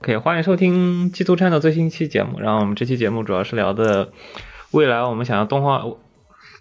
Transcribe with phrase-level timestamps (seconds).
[0.00, 2.38] OK，欢迎收听基督站的最新一期节目。
[2.38, 4.12] 然后我们这期节目主要是聊的
[4.70, 5.84] 未来我们想要动画，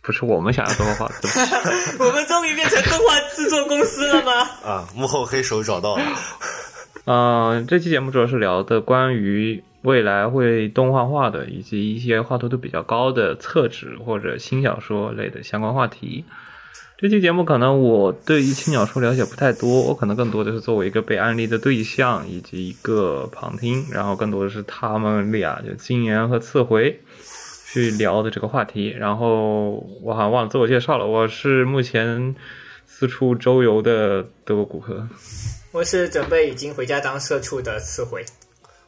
[0.02, 1.30] 不是我们想要动画化，对
[2.04, 4.32] 我们终于变成动画制作公司了吗？
[4.66, 6.04] 啊，幕后黑手找到了。
[7.06, 16.26] 嗯、 这期节目主要是聊的关于未来会动画化的，以及一些画图度比较高的厕纸或者新小说类的相关话题。
[16.98, 27.00] 这期节目可能我对于青鸟说了解不太多，我可能更多的是作为一个被安利的对象以及一个旁听，然后更多的是他们俩就金岩和次回
[27.72, 28.90] 去聊的这个话题。
[28.90, 32.36] 然后我好像忘了自我介绍了，我是目前
[32.88, 35.08] 四处周游的德国骨科。
[35.72, 38.26] 我是准备已经回家当社畜的次回，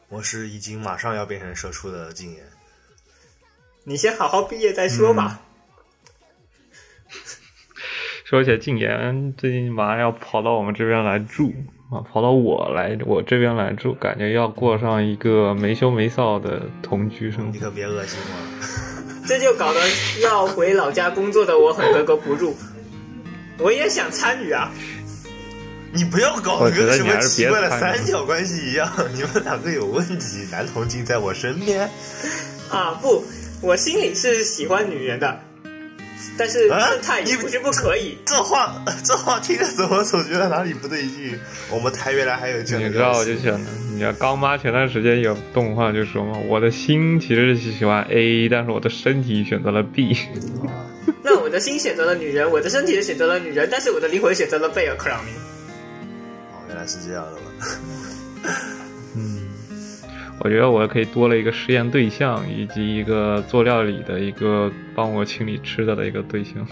[0.08, 2.42] 我是已经马上要变成社畜的禁言。
[3.84, 5.42] 你先好好毕业再说吧。
[8.30, 11.52] 说起来，禁言最近马上要跑到我们这边来住
[11.90, 17.50] 啊，跑到我来我这边来住，感觉要过上一个没羞没臊的同居生活。
[17.52, 19.26] 你可别恶心我。
[19.26, 19.80] 这就搞得
[20.22, 22.54] 要回老家工作的我很格格不入。
[23.58, 24.70] 我也想参与啊，
[25.92, 30.46] 你不要搞我得跟什么奇怪的三角关系一样，你们两个有问题。
[30.52, 31.90] 男同性在我身边，
[32.70, 33.24] 啊不，
[33.60, 35.40] 我心里是喜欢女人的，
[36.36, 38.16] 但是啊生态也你不是不可以。
[38.24, 41.38] 这话这话听着怎么总觉得哪里不对劲？
[41.70, 50.16] 我们台原来还有这样的你知道，我就想的，你知道刚妈前段时间有动画就说嘛，我的心其实是喜欢 A，但是我的身体选择了 B。
[51.22, 55.34] 那我的心选择了女人，我的身体也选择了女人，但是我的灵魂选择了贝尔克朗明。
[55.34, 57.40] 哦，原来是这样的了。
[60.42, 66.66] 我觉得我可以多了一个实验对象，以及一个做料理的一个帮我清理吃的的一个对象。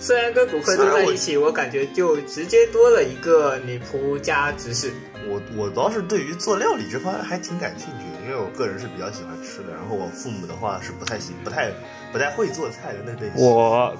[0.00, 4.90] 虽然跟骨科住在一起，我感觉就直接多了一个女仆加执事。
[5.28, 9.72] 我我倒是对于做料理这方面还挺感兴趣的，因为我个人是比较喜欢吃的。
[9.74, 11.70] 然后我父母的话是不太喜不太
[12.12, 13.44] 不太会做菜的那类型。
[13.44, 13.96] 我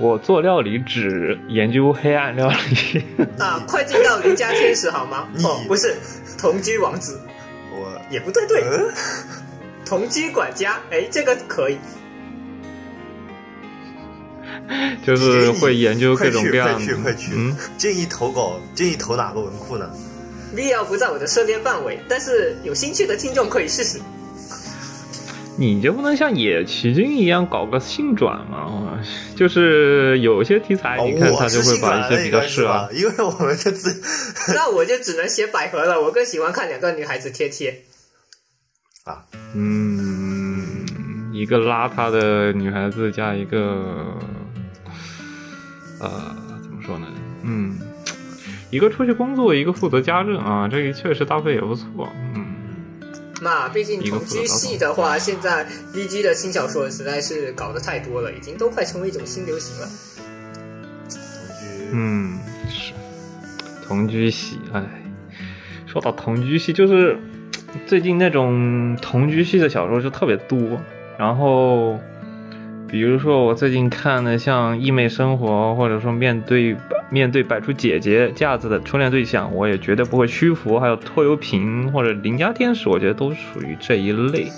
[0.00, 3.04] 我做料理只研究黑暗料理。
[3.38, 5.28] 啊，快进到邻家天使好吗？
[5.44, 5.94] 哦，不是，
[6.42, 7.20] 同居王子
[7.70, 8.92] 我也不对对，嗯，
[9.86, 11.78] 同居管家，哎，这个可以。
[15.06, 17.30] 就是会研究各种各样快去快去快去！
[17.36, 19.88] 嗯，建议投稿，建议投哪个文库呢
[20.52, 24.00] ？？V L 不在我的涉猎范围，但是有兴趣的听众可以试试。
[25.62, 28.98] 你就不能像野崎君一样搞个性转吗？
[29.36, 32.88] 就是有些题材，哦你看他就会把一些比较那个是适合吧？
[32.92, 34.02] 因为我们这次
[34.52, 37.84] 那我就只能写百合了，我更喜欢看两个女孩子贴贴。
[39.04, 39.22] 啊，
[39.54, 40.84] 嗯，
[41.32, 44.16] 一个邋遢的女孩子加一个
[46.00, 46.10] 呃，
[46.60, 47.06] 怎么说呢？
[47.44, 47.78] 嗯，
[48.70, 52.12] 一个出去工作，一个负责家政啊，这个确实搭配也不错。
[52.34, 52.41] 嗯，
[53.42, 59.88] 那毕竟同居系的话，现在 VG 的新小说实在是搞得太多了，已经都快成为一种新流行了。
[61.08, 62.38] 同居，嗯，
[62.70, 62.92] 是
[63.84, 64.82] 同居系，哎，
[65.86, 67.18] 说到同居系，就是
[67.86, 70.80] 最近那种同居系的小说就特别多，
[71.18, 71.98] 然后。
[72.92, 76.76] 比如说，我最近看的像《异妹生活》，或者说面对
[77.08, 80.78] 面对摆出姐姐架子的初恋对象，我也绝对不会屈服。
[80.78, 84.52] 还有拖油瓶或者邻家天使，我觉得都属于这一类，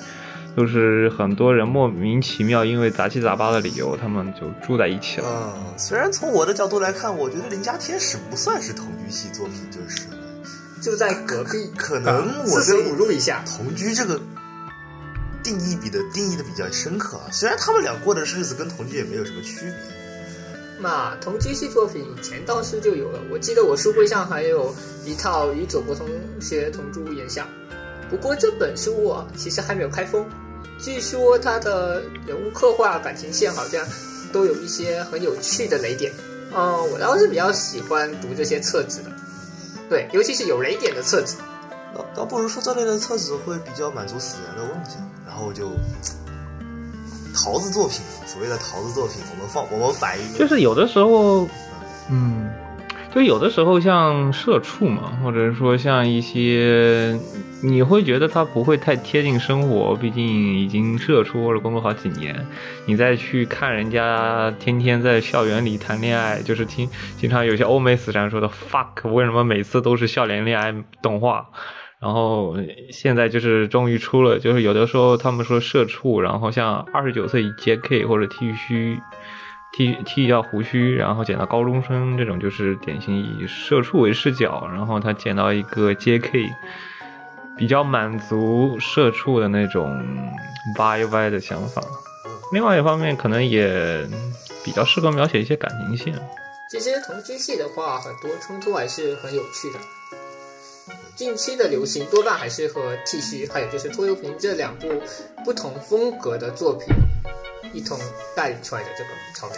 [0.56, 5.54] 就是很多人莫名其妙因为杂七杂八的理由，他们就住在一起了。
[5.56, 10.08] 嗯，虽然从我的角度来看，我觉得《邻家天使》不算是同居系作品，就是
[10.82, 14.20] 就在隔壁，可能我四舍对五入一下，同居这个
[15.44, 17.30] 定义比的定义的比较深刻啊。
[17.30, 19.72] 虽然他们俩过的日子跟同居也没有什么区别。
[20.80, 24.74] 那同居系作品以前倒是就有了，我记得我书柜上还有
[25.04, 26.08] 一套与佐国同
[26.40, 27.46] 学同住屋檐下，
[28.10, 30.26] 不过这本书啊其实还没有开封，
[30.78, 33.86] 据说它的人物刻画、感情线好像
[34.32, 36.12] 都有一些很有趣的雷点。
[36.52, 39.10] 嗯，我倒是比较喜欢读这些册子的，
[39.88, 41.36] 对，尤其是有雷点的册子。
[41.94, 45.70] 倒倒不如说这类的册子会比较满足死人的妄想，然后就
[47.34, 51.48] 桃子作品，所谓的桃子作品，我们放我们摆一个，就是有的时候，
[52.10, 52.50] 嗯，
[53.14, 57.18] 就有的时候像社畜嘛，或者说像一些，
[57.60, 60.24] 你会觉得他不会太贴近生活，毕竟
[60.58, 62.46] 已经社畜或者工作好几年，
[62.86, 66.88] 你再去看人家天天在校园里谈恋爱，就是听
[67.18, 71.48] 经常有些欧美死宅说的 fuck，为什么每次都是校园恋爱动画？
[72.04, 72.54] 然后
[72.90, 79.00] 现在就是终于出了，就是有的时候他们说社畜，然后像二十九岁 JK 或者剃须。
[79.76, 86.48] 剃剃掉胡须，然后剪到高中生这种，就是典型以社畜为视角，然后他剪到一个 JK，
[87.58, 90.00] 比较满足社畜的那种
[90.78, 91.82] YY 的想法。
[92.52, 94.06] 另外一方面，可能也
[94.64, 96.14] 比较适合描写一些感情线。
[96.70, 99.80] 其实同居戏的话，很多冲突还是很有趣的。
[101.16, 104.88] 近期的流行多半还是和 T 恤，还有就是拖油瓶这两部
[105.44, 106.88] 不同风格的作品
[107.72, 107.98] 一同
[108.36, 109.56] 带出来的这个潮流。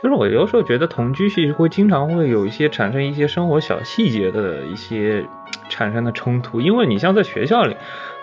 [0.00, 5.26] 就是我有时候觉得同居戏会经常会有一些产生一些生活小细节的一些
[5.68, 7.76] 产生的冲突，因为你像在学校里，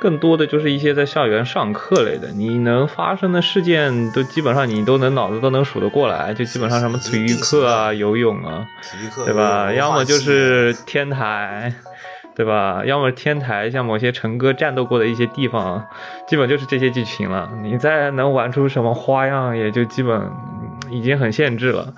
[0.06, 9.74] 更多的就是一些在校园上课类的，你能发生的事件都基本上你都能脑子都能数得过来，就基本上什么体育课啊、游泳啊，体育课对吧？
[9.74, 11.74] 要么就是天台，
[12.36, 12.84] 对吧？
[12.86, 15.88] 要么天台，像某些陈哥战斗过的一些地方，
[16.28, 17.50] 基本就是这些剧情了。
[17.63, 21.96] 你再能玩出什么花样，也就基本嗯已经很限制了。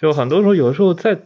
[0.00, 1.18] 就很多时候，有的时候在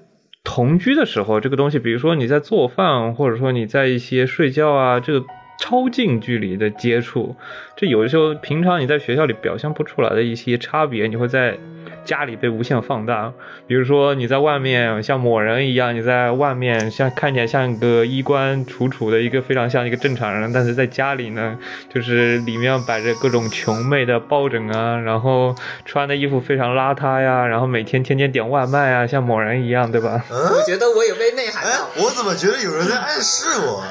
[0.42, 5.24] 同居的时候，这个东西，比如说你在做饭，或者说你在一些睡觉啊，这个
[5.58, 7.34] 超近距离的接触，
[7.76, 11.56] 这有的时候平常你在学校里表现不出来的一些差别，你会在
[12.04, 13.32] 家里被无限放大。
[13.66, 21.58] 比如说你在外面像某人一样，你在外面像看起来像一个衣冠楚楚的一个非常像一个正常人，但是在家里呢，
[21.92, 25.54] 就是里面摆着各种穷妹的抱枕啊，然后
[25.84, 30.24] 穿的衣服非常邋遢呀，然后每天天天点外卖啊，像某人一样，对吧？
[30.30, 33.82] 嗯我，觉得我有被内涵哎，，我怎么觉得有人在暗示我？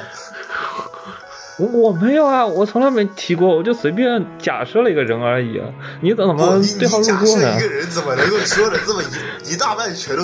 [1.58, 5.66] 我我没有啊，我从来没提过，我就随便假设了一个人而已啊。
[6.02, 7.62] 你怎么对号入座呢设一？
[7.62, 10.24] 个人怎么能够说的这么一一大半全都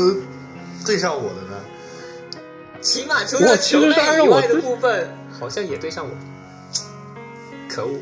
[0.85, 1.57] 对上我的呢？
[2.81, 5.07] 起码除了我其球类以外的部分，
[5.39, 6.11] 好像也对上我。
[7.69, 7.93] 可恶！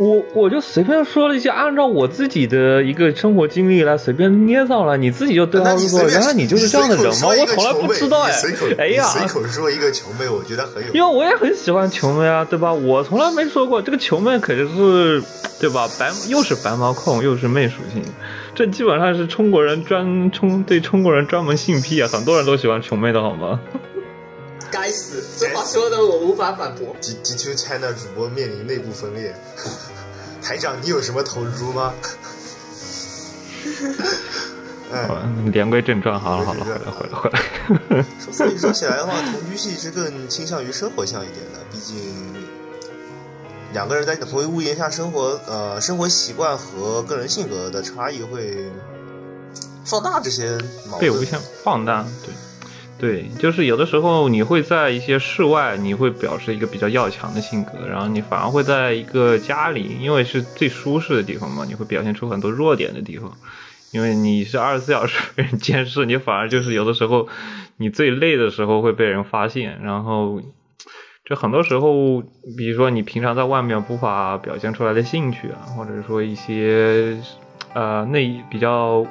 [0.00, 6.08] 哦，我我就随便说了一些，按照我自己的一个生活经历来随便捏造了，你自己就对号入座。
[6.08, 7.28] 原来你就是这样的人吗？
[7.28, 8.66] 我从来不知道哎随口。
[8.78, 10.94] 哎呀，随口说一个球妹，我觉得很有。
[10.94, 12.72] 因为我也很喜欢穷妹啊，对吧？
[12.72, 15.22] 我从来没说过这个穷妹可是，
[15.60, 15.86] 对吧？
[15.98, 18.02] 白又是白毛控，又是妹属性，
[18.54, 23.60] 这基本上是中国人专冲对中国人专门性癖啊，很多人都喜欢穷妹的好吗？
[24.70, 26.94] 该死，这话说的我无法反驳。
[27.00, 29.34] G G Two China 主播面临内部分裂，
[30.42, 31.92] 台长，你有什么投猪吗？
[34.92, 38.04] 哎，好了，言归正传，好了好了，回来回来 回来。
[38.32, 41.96] 所以说起来的话，同居戏是更倾向于生活向一点的，毕竟
[43.72, 48.68] 两个人在同一屋檐下生活，呃，生活习惯和个人性格的差异会
[49.84, 50.58] 放大这些
[50.88, 51.00] 矛盾。
[51.00, 52.34] 被无限放大，对。
[53.00, 63.32] 对，就是有的时候你会在一些室外，你会表示一个比较要强的性格，然后你反而会在一个家里，因为是最舒适的地方嘛，你会表现出很多弱点的地方，
[63.90, 67.26] 因为你是二十四小时被人监视，你反而就是有的时候
[67.78, 70.42] 你最累的时候会被人发现，然后
[71.24, 72.20] 就很多时候，
[72.58, 77.16] 比如说你平常在外面无法表现出来的兴趣啊，或者说一些
[77.72, 79.06] 呃内比较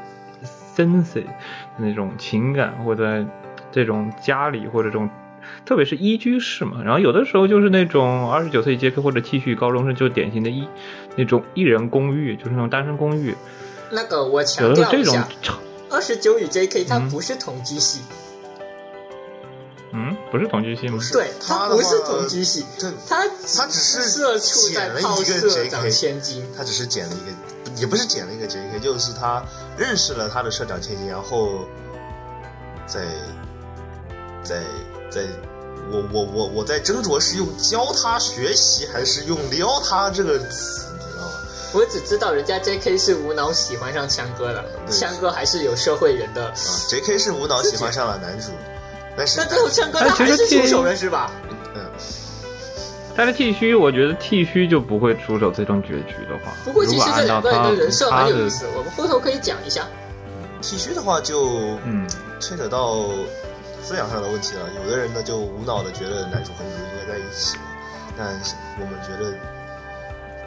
[0.76, 3.26] sensitive 的那种情感，或者
[3.72, 5.10] 这种家里或者这种，
[5.66, 10.68] 特别是一居室嘛，然后有的时候就是那种二十九岁杰克或者 T 恤高中生，就是典型的一
[11.16, 13.36] 那种一人公寓，就是那种单身公寓，
[13.92, 15.54] 那个我有强的时候这种调一下，
[15.90, 16.84] 二十九与 J.K.
[16.84, 18.02] 它嗯不是同居系，
[19.92, 21.00] 嗯，不是同居系吗？
[21.12, 23.26] 对，他不是同居戏，这它
[23.58, 26.44] 他只是社畜在捡了一个泡社 JK 长千金。
[26.56, 29.44] 他只是捡了一个，也不是捡了一个 J.K.，就是他
[29.78, 31.66] 认识了他的社长千金，然后
[32.86, 33.02] 在
[34.44, 34.62] 在
[35.10, 35.22] 在，
[35.92, 41.32] 我我我我在斟酌是用教他学习还是用撩他这个词，你知道吗？
[41.74, 42.98] 我只知道人家 J.K.
[42.98, 46.48] 是无脑喜欢上枪哥了，对枪哥还是有社会人的。
[46.48, 46.54] 啊
[46.90, 47.18] ，J.K.
[47.18, 48.52] 是无脑喜欢上了男主，
[49.16, 51.32] 但是但最后枪哥他还是出手了是吧？
[51.76, 51.82] 嗯，
[53.16, 59.88] 但是剃须，我觉得剃须就不会出手这种结局的话，不过其实这两个人的人设他的蛮有意思，我们回头可以讲一下。
[60.62, 62.06] 剃须的话就嗯
[62.42, 63.06] 牵扯到
[63.82, 64.62] 思想上的问题了。
[64.84, 67.58] 有的人呢就无脑的觉得男主和女主应该在一起，
[68.18, 68.28] 但
[68.80, 69.34] 我们觉得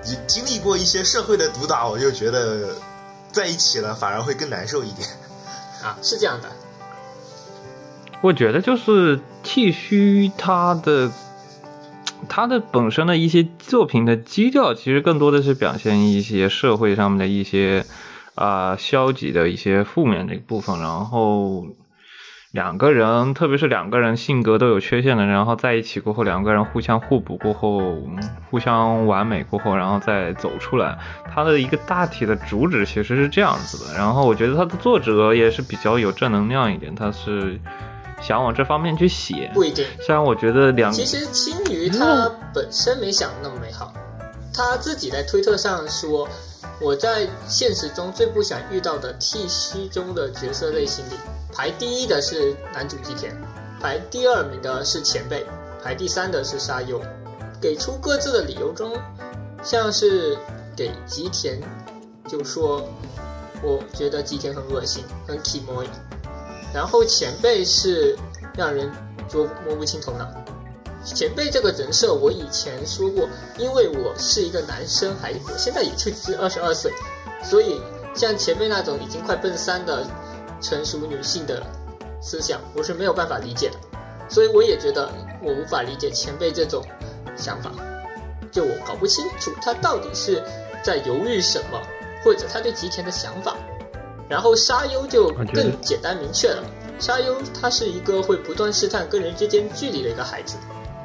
[0.03, 2.75] 经经历过一些社会的毒打，我就觉得
[3.31, 5.09] 在一起了反而会更难受一点。
[5.83, 6.49] 啊，是这样的。
[8.21, 11.11] 我觉得就是剃须它的
[12.29, 17.85] 它的本身的一些作品的基调，其实更多的是表现一些社会上面的一些
[18.35, 21.67] 啊、消极的一些负面的一部分，然后。
[22.53, 28.19] 两个人，特别是两个人性格都有缺陷的，然后在一起过后，两个人互相互补过后，嗯
[28.51, 30.99] 互相完美过后，然后再走出来。
[31.35, 33.95] 它的一个大体的主旨其实是这样子的。
[33.97, 37.59] 然后我觉得它的作者也是比较有正能量一点，他是
[38.21, 39.51] 想往这方面去写。
[39.55, 39.87] 不一定。
[40.01, 43.95] 虽然我觉得两其实青鱼他本身没想那么美好，
[44.53, 46.29] 他自己在推特上说，
[46.81, 51.15] 我在现实中最不想遇到的 T C 中的角色类型里，
[51.53, 53.35] 排第一的是男主吉田，
[53.81, 55.47] 排第二名的是前辈，
[55.83, 57.01] 排第三的是沙优。
[57.61, 58.93] 给出各自的理由中，
[59.63, 60.37] 像是
[60.77, 61.61] 给吉田
[62.27, 62.83] 就说，
[63.63, 65.85] 我觉得吉田很恶心，很 k i m o。
[66.75, 68.19] 然后前辈是
[68.57, 68.91] 让人
[69.29, 70.29] 捉摸不清头脑。
[71.05, 73.29] 前辈这个人设，我以前说过，
[73.59, 76.93] 因为我是一个男生，还我现在也就只二十二岁，
[77.43, 77.81] 所以
[78.15, 80.07] 像前辈那种已经快奔三的
[80.61, 81.63] 成熟女性的
[82.21, 83.77] 思想，我是没有办法理解的。
[84.29, 85.11] 所以我也觉得
[85.43, 86.83] 我无法理解前辈这种
[87.37, 87.71] 想法，
[88.51, 90.43] 就我搞不清楚他到底是
[90.83, 91.81] 在犹豫什么，
[92.25, 93.57] 或者他对吉田的想法。
[94.29, 96.65] 然后沙优就更简单明确了，
[96.99, 100.57] 沙优他是一个会不断试探跟人之间距离的一个孩子，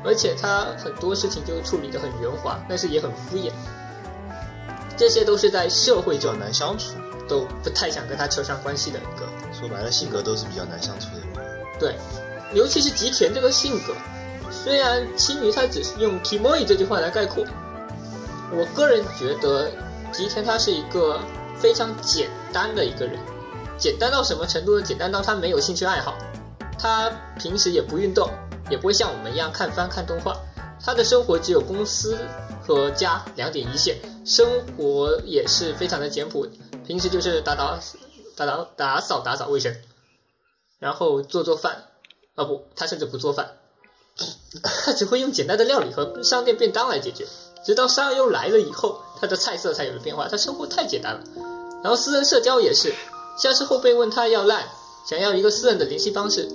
[0.03, 3.51] 而且他很多事情就处理得很圆滑，但是也很敷衍。
[4.97, 6.93] 这些都是在社会比较中难相处，
[7.27, 11.41] 都不太想跟他扯上关系的一个说白了性格都是比较难相处的。
[11.79, 11.95] 对，
[12.53, 13.93] 尤其是吉田这个性格，
[14.51, 17.45] 虽然青鱼他只是用 “kimoy” 这句话来概括，
[18.51, 19.69] 我个人觉得
[20.11, 21.19] 吉田他是一个
[21.59, 23.19] 非常简单的一个人，
[23.77, 24.83] 简单到什么程度呢？
[24.83, 26.15] 简单到他没有兴趣爱好，
[26.79, 28.27] 他平时也不运动，
[28.69, 30.35] 也不会像我们一样看番看动画，
[30.83, 32.17] 他的生活只有公司
[32.65, 36.47] 和家两点一线，生活也是非常的简朴，
[36.85, 37.79] 平时就是打打
[38.35, 39.75] 打打打扫打扫卫生。
[40.79, 41.85] 然后做做饭，
[42.35, 43.57] 啊不，他甚至不做饭，
[44.61, 47.25] 他 只会用简单的料理和商店便当来解决。
[47.65, 50.27] 直到沙优来了以后，他的菜色才有了变化。
[50.27, 51.21] 他生活太简单了，
[51.83, 52.93] 然后私人社交也是，
[53.39, 54.67] 像是后辈问他要烂，
[55.09, 56.47] 想要一个私人的联系方式，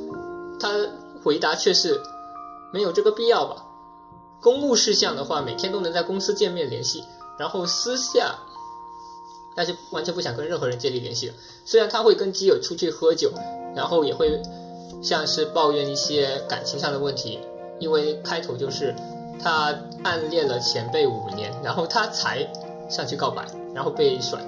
[0.60, 0.70] 他
[1.22, 2.00] 回答却是
[2.72, 3.64] 没有这个必要吧。
[4.40, 7.04] 公务事项的话，每天都能在公司见面联系，
[7.38, 8.34] 然后私下
[9.54, 11.34] 但是完全不想跟任何人建立联系了。
[11.64, 13.30] 虽然他会跟基友出去喝酒，
[13.76, 14.40] 然后也会
[15.02, 17.38] 像是抱怨一些感情上的问题，
[17.78, 18.94] 因为开头就是
[19.40, 22.50] 他暗恋了前辈五年，然后他才
[22.88, 24.40] 上去告白，然后被甩。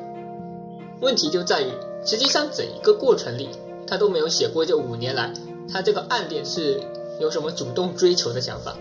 [1.01, 1.71] 问题就在于，
[2.05, 3.51] 实际上整一个过程里，
[3.87, 5.33] 他都没有写过这五年来
[5.73, 6.81] 他这个暗恋是
[7.21, 8.75] 有什么主动追求的想法。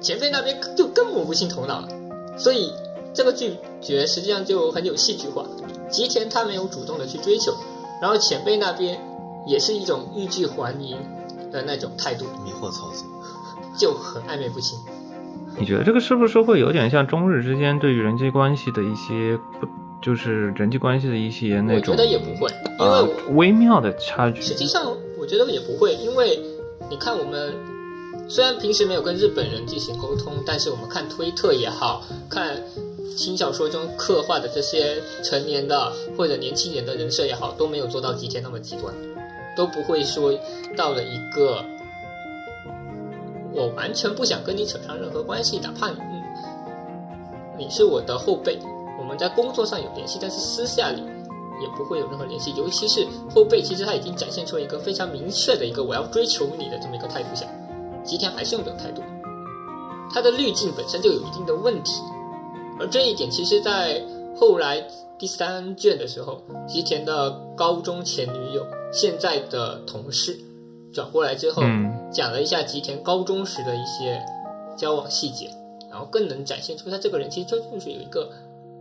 [0.00, 1.88] 前辈那边就更摸不清头脑了，
[2.38, 2.72] 所以
[3.12, 5.44] 这个拒绝实际上就很有戏剧化。
[5.90, 7.52] 吉田他没有主动的去追求，
[8.00, 8.98] 然后前辈那边
[9.46, 10.96] 也是一种欲拒还迎
[11.50, 13.04] 的那种态度，迷惑操作。
[13.78, 14.78] 就很暧昧不清。
[15.58, 19.66] 你觉得这个是不是会有点像中日之间对于人际关系的一些不，
[20.00, 24.40] 就是人际关系的一些那种我觉得也不会，因为呃微妙的差距？
[24.40, 26.40] 实际上，我觉得也不会，因为
[26.88, 27.54] 你看我们
[28.28, 32.60] 虽然平时没有跟日本人进行沟通，但是我们看推特也好看
[33.16, 38.94] 轻小说中刻画的这些成年的或者年轻人的人设也好，都没有做到吉田那么极端，
[39.54, 40.32] 都不会说
[40.76, 41.62] 到了一个
[43.52, 45.96] 我完全不想跟你扯上任何关系，哪怕你、
[47.58, 48.58] 你是我的后辈，
[48.98, 51.02] 我们在工作上有联系，但是私下里
[51.60, 52.52] 也不会有任何联系。
[52.56, 57.46] 尤其是后背，其实他已经展现出了一个非常明确的一个我要追求你的这么一个态度下，
[58.04, 59.02] 吉田还是用这种态度，
[60.12, 62.02] 他的滤镜本身就有一定的问题。
[62.78, 64.02] 而这一点，其实在
[64.38, 64.82] 后来
[65.18, 70.38] 第三卷的时候，吉田的高中前女友，现在的同事
[70.92, 74.20] 转过来之后，嗯讲了一下吉田高中时的一些
[74.76, 75.50] 交往细节，
[75.90, 78.30] 然后更能展现出他这个人其实就就是有一个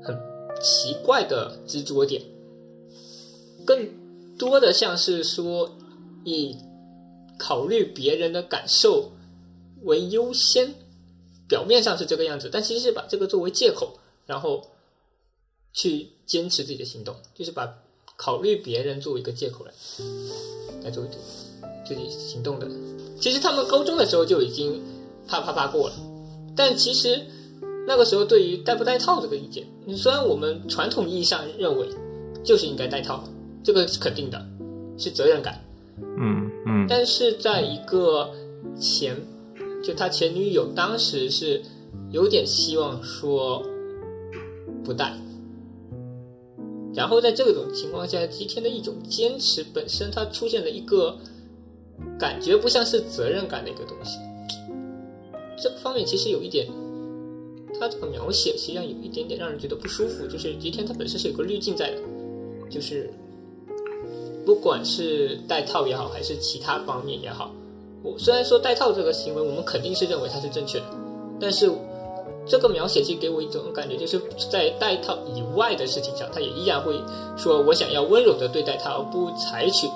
[0.01, 0.17] 很
[0.61, 2.21] 奇怪的执着点，
[3.69, 3.87] 更
[4.35, 5.77] 多的像是说
[6.23, 6.57] 以
[7.37, 9.11] 考虑别人的感受
[9.83, 10.73] 为优先，
[11.47, 14.65] 表面上是这个样子，但其实是把这个作为借口，然后
[15.71, 17.71] 去坚持自己的行动，就是把
[18.17, 19.71] 考虑别人作为一个借口来
[20.83, 21.09] 来作为
[21.87, 22.67] 自己行动的。
[23.21, 24.81] 其实他们高中的时候就已经
[25.27, 25.95] 啪啪啪过了，
[26.55, 27.23] 但其实
[27.85, 29.63] 那个时候对于戴不戴套这个意见，
[29.95, 31.87] 虽然我们传统意义上认为
[32.43, 33.23] 就是应该戴套，
[33.63, 34.45] 这个是肯定的，
[34.97, 35.59] 是责任感。
[36.17, 38.31] 嗯嗯，但是在一个
[38.79, 39.15] 前，
[39.83, 41.61] 就他前女友当时是
[42.11, 43.61] 有点希望说
[44.83, 45.13] 不带，
[46.95, 51.17] 然后在这种情况下，吉田的一种坚持本身，它出现了一个
[52.17, 54.17] 感觉不像是责任感的一个东西。
[55.61, 56.65] 这个方面其实有一点，
[57.77, 62.01] 他这个描写实际上有一点点让人觉得不舒服，就是吉田他本身是有个滤镜在的，
[62.69, 63.09] 就是
[64.49, 67.51] 不管是戴套也好，还是其他方面也好，
[68.01, 70.85] 我虽然说戴套这个行为我们肯定是认为它是正确的，
[71.39, 71.71] 但是
[72.47, 76.99] 这个描写其实给我一种感觉，就是在戴套以外的事情上，他也依然会
[77.37, 79.87] 说我想要温柔的对待他，而不采取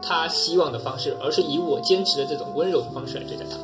[0.00, 3.56] 他希望的方式，而是以我坚持的这种温柔的方式来对待他。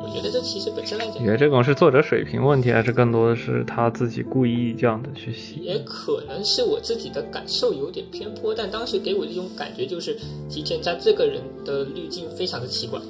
[0.00, 5.56] 我觉得这其实本身来讲你，觉得这种是作者水平问题，还是更多的是他自己故意这样的去写？
[5.60, 10.16] 也可能是我自己的感受有点偏颇，但当时给我的一种感觉就是
[10.48, 13.00] 吉田他这个人的滤镜非常的奇怪。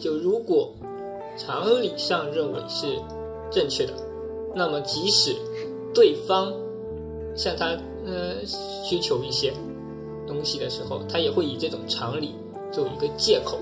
[0.00, 0.72] 就如果
[1.36, 2.86] 常理上认为是
[3.50, 3.92] 正确的，
[4.54, 5.34] 那么即使
[5.94, 6.52] 对方
[7.34, 9.52] 向他呃需求一些
[10.26, 12.34] 东西的时候，他也会以这种常理
[12.70, 13.58] 作为一个借口。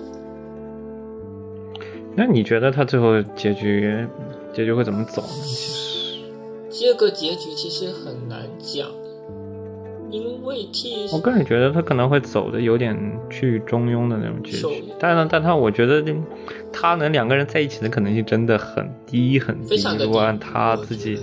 [2.14, 4.06] 那你觉得他最后结局
[4.52, 5.28] 结局会怎么走呢？
[5.44, 6.20] 其实，
[6.70, 8.88] 这个结局其实很难讲，
[10.10, 12.94] 因为替我个人觉得他可能会走的有点
[13.30, 16.04] 去中庸的那种结手局，但是但他我觉得
[16.72, 20.00] 他能两个人在一起的可能性真的很低很低非常的。
[20.00, 21.18] 低如果按他自己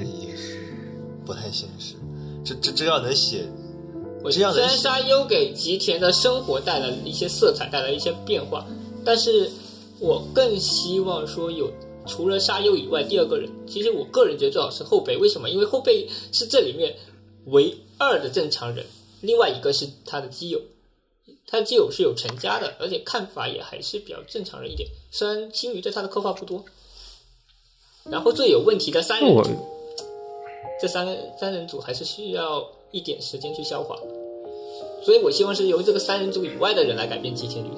[1.26, 1.96] 不太现实。
[2.44, 3.44] 这这这要能写，
[4.24, 8.66] 我这样的虽然沙优给吉田的生活带来了一些色彩，带来一些变化，
[9.06, 9.48] 但是
[10.00, 11.72] 我更希望说有
[12.08, 13.50] 除了沙优以外第二个人。
[13.68, 15.50] 其实我个人觉得最好是后辈，为什么？
[15.50, 16.96] 因为后辈是这里面
[17.46, 18.86] 唯二的正常人，
[19.22, 20.62] 另外一个是他的基友，
[21.48, 24.90] 他的基友是有成家的，而且看法也还是比较正常人一点。
[25.12, 26.64] 虽然青鱼对他的刻画不多，
[28.06, 29.44] 然后最有问题的三人组，
[30.82, 33.98] 这三个三人组还是需要一点时间去消化。
[35.04, 37.70] 所以我希望是由这个三人组以外的人来改变吉田女，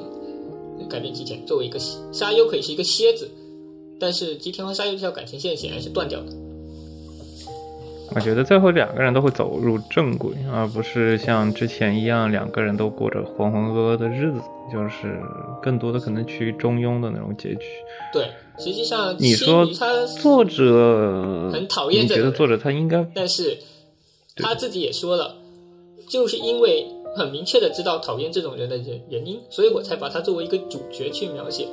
[0.92, 1.80] 改变吉田作为一个
[2.12, 3.32] 沙优可以是一个蝎子，
[4.00, 6.28] 但是吉田和沙优这条感情线显然是断掉的。
[8.14, 15.18] 我觉得最后两个人都会走入正轨，而不是像之前一样两个人都过着浑浑噩噩的日子，就是
[15.62, 17.62] 更多的可能趋于中庸的那种结局。
[18.12, 23.58] 对，实际上你说他作者很讨厌你这个你觉得作者他应该但是
[24.36, 25.36] 他自己也说了，
[26.10, 31.68] 就是因为很明确的知道讨厌这种人的原原因，所以我才把他作为一个主角去描写，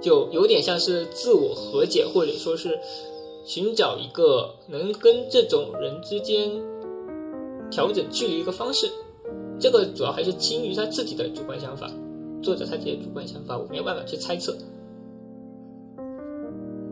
[0.00, 2.78] 就有点像是自我和解，或者说是
[3.44, 6.50] 寻找一个能跟这种人之间
[7.70, 8.90] 调整距离一个方式。
[9.60, 11.90] 这个主要还是基于他自己的主观想法，
[12.42, 14.56] 作者他自己的主观想法，我没有办法去猜测。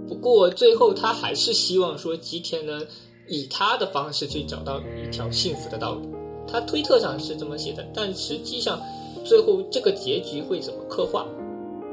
[0.07, 2.85] 不过最后他还是希望说吉田能
[3.29, 6.03] 以他的方式去找到一条幸福的道路。
[6.51, 8.81] 他推特上是这么写的，但实际上
[9.25, 11.27] 最后这个结局会怎么刻画，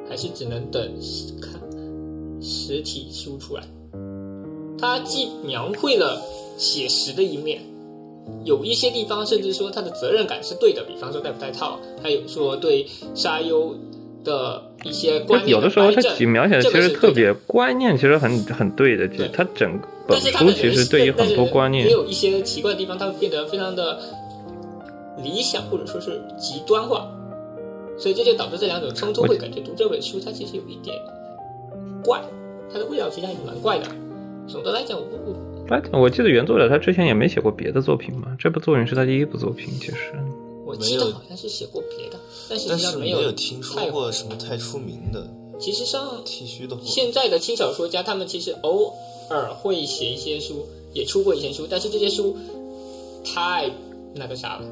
[0.10, 0.82] 还是只能等
[1.42, 1.60] 看
[2.42, 3.64] 实体书出来。
[4.80, 6.22] 他既描绘了
[6.58, 7.62] 写实的一面，
[8.44, 13.76] 有一些地方甚至说他的责任感是对的，比方说戴不戴套，还有说对沙优
[14.24, 19.08] 的一些观念有的时候他描写的其实特别观念，其实很很对的。
[19.08, 24.00] 其实对他整本书的其实对于很多观念也，有一些奇怪的地方，他会变得非常的
[25.24, 27.12] 理想，或者说是极端化，
[27.98, 30.96] 所以这就导致这两种冲突，会感觉读这本书它其实有一点
[32.04, 32.22] 怪，
[32.72, 33.86] 它的味道其实还是蛮怪的。
[34.48, 40.14] 总的来讲，我我哎，我记得原作者他之前也没写过别的作品嘛，这部作品是他第一部作品，其实。
[40.66, 45.26] 我记得好像是写过别的，但实但是际上没没有听说太过什么太出名的
[45.58, 46.82] 其实上剃须的货。
[46.86, 48.94] 现在的轻小说家，他们其实偶
[49.30, 52.36] 尔会写一些书，也出过一些书，但是这些书
[53.24, 53.72] 太
[54.14, 54.66] 那个啥了。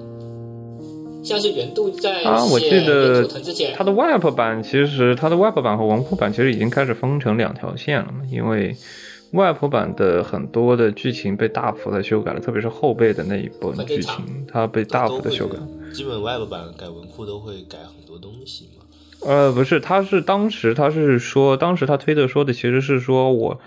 [1.25, 8.75] 像是原度在啊，我记写得之前，它的 Web 版其实它的 Web 版和文库版其实已经开始分成两条线了嘛，因为
[9.31, 15.57] Web 版的很多的剧情被大幅的修改了，特别是后背的那一部分剧情，它被大幅的修改。
[15.91, 18.85] 基本 Web 版改文库都会改很多东西嘛。
[19.25, 23.59] 呃，不是，他是当时他是说，当时他推特说的其实是说我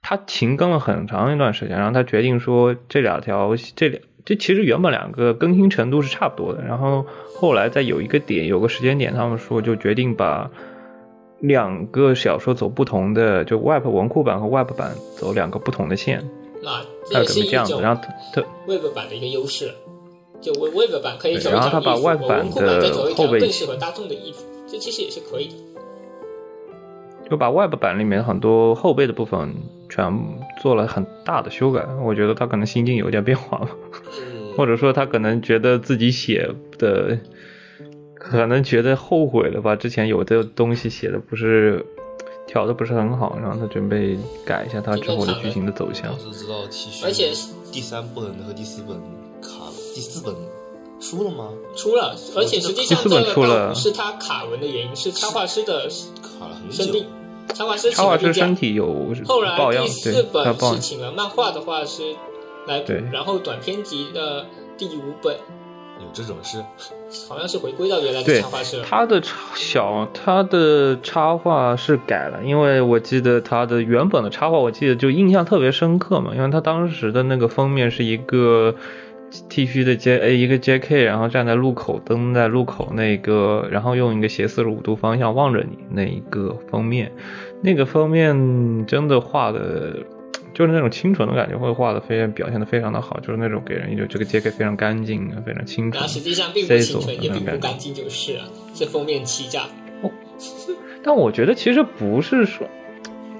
[0.00, 7.04] 他停更了很长一段时间，然后他决定说这两条这两这其实原本两个更新程度是差不多的，然后
[7.34, 10.50] 后来在有一个点有个时间点，他们说就决定把
[11.40, 16.22] 两个小说走不同的，就 Web 文库版和 Web 版走两个不同的线，
[16.62, 16.82] 那
[17.12, 19.72] 它也是一可能这样子，种然后它它 Web 版的一个优势。
[20.40, 25.54] 就 Web Web 版可以走，Web 版文库版再的走一条后背更适合大众的衣服，这其实也是可以的。
[27.30, 29.54] 就把 Web 版里面很多后背的部分
[29.94, 30.10] 全
[30.62, 33.68] 做了很大的修改，我觉得他可能心境有点变化了，
[34.18, 37.18] 嗯，或者说他可能觉得自己写的，
[38.14, 41.84] 可能觉得后悔了吧，之前有的东西写的不是
[42.46, 46.10] 调的不是很好，然后他准备改一下他之后的剧情的走向。
[46.10, 46.18] 我。
[46.18, 46.54] 只知道
[47.04, 47.30] 而且
[47.70, 48.96] 第三本和第四本
[49.42, 50.34] 卡了，第四本
[50.98, 51.50] 出了吗？
[51.76, 53.68] 出了，而且实际上第四这个本出了。
[53.68, 55.86] 倒不是他卡文的原因，是插画师的
[56.22, 57.04] 卡了很久
[57.52, 58.54] 插画师插画师身。
[58.54, 62.14] 体有后来第，四本抱是请了漫画的画师
[62.66, 66.62] 来补，然后短篇集的第五本有这种事，
[67.28, 68.84] 好像是回归到原来的插画师了。
[68.84, 78.74] 他的插小他的插画是改了，因为我记得他的原本的插画，我记得就印象特别深刻嘛，因为他当时的那个封面是一个
[79.48, 87.10] T 恤的 J A 一个 JK，然后站在路口蹲在路口那个，然后用一个斜四十五度方向望着你那一个封面，
[87.62, 89.96] 那个封面真的画的。
[90.54, 97.56] 就是那种清纯的感觉，会画的非常表现的非常的好，就是那种给人一种这个 JK 非常干净、非常清纯然后，实际上并不清纯，也并不。
[97.56, 99.62] 干净，就是了，是封面欺诈。
[101.02, 102.66] 但我觉得其实不是说，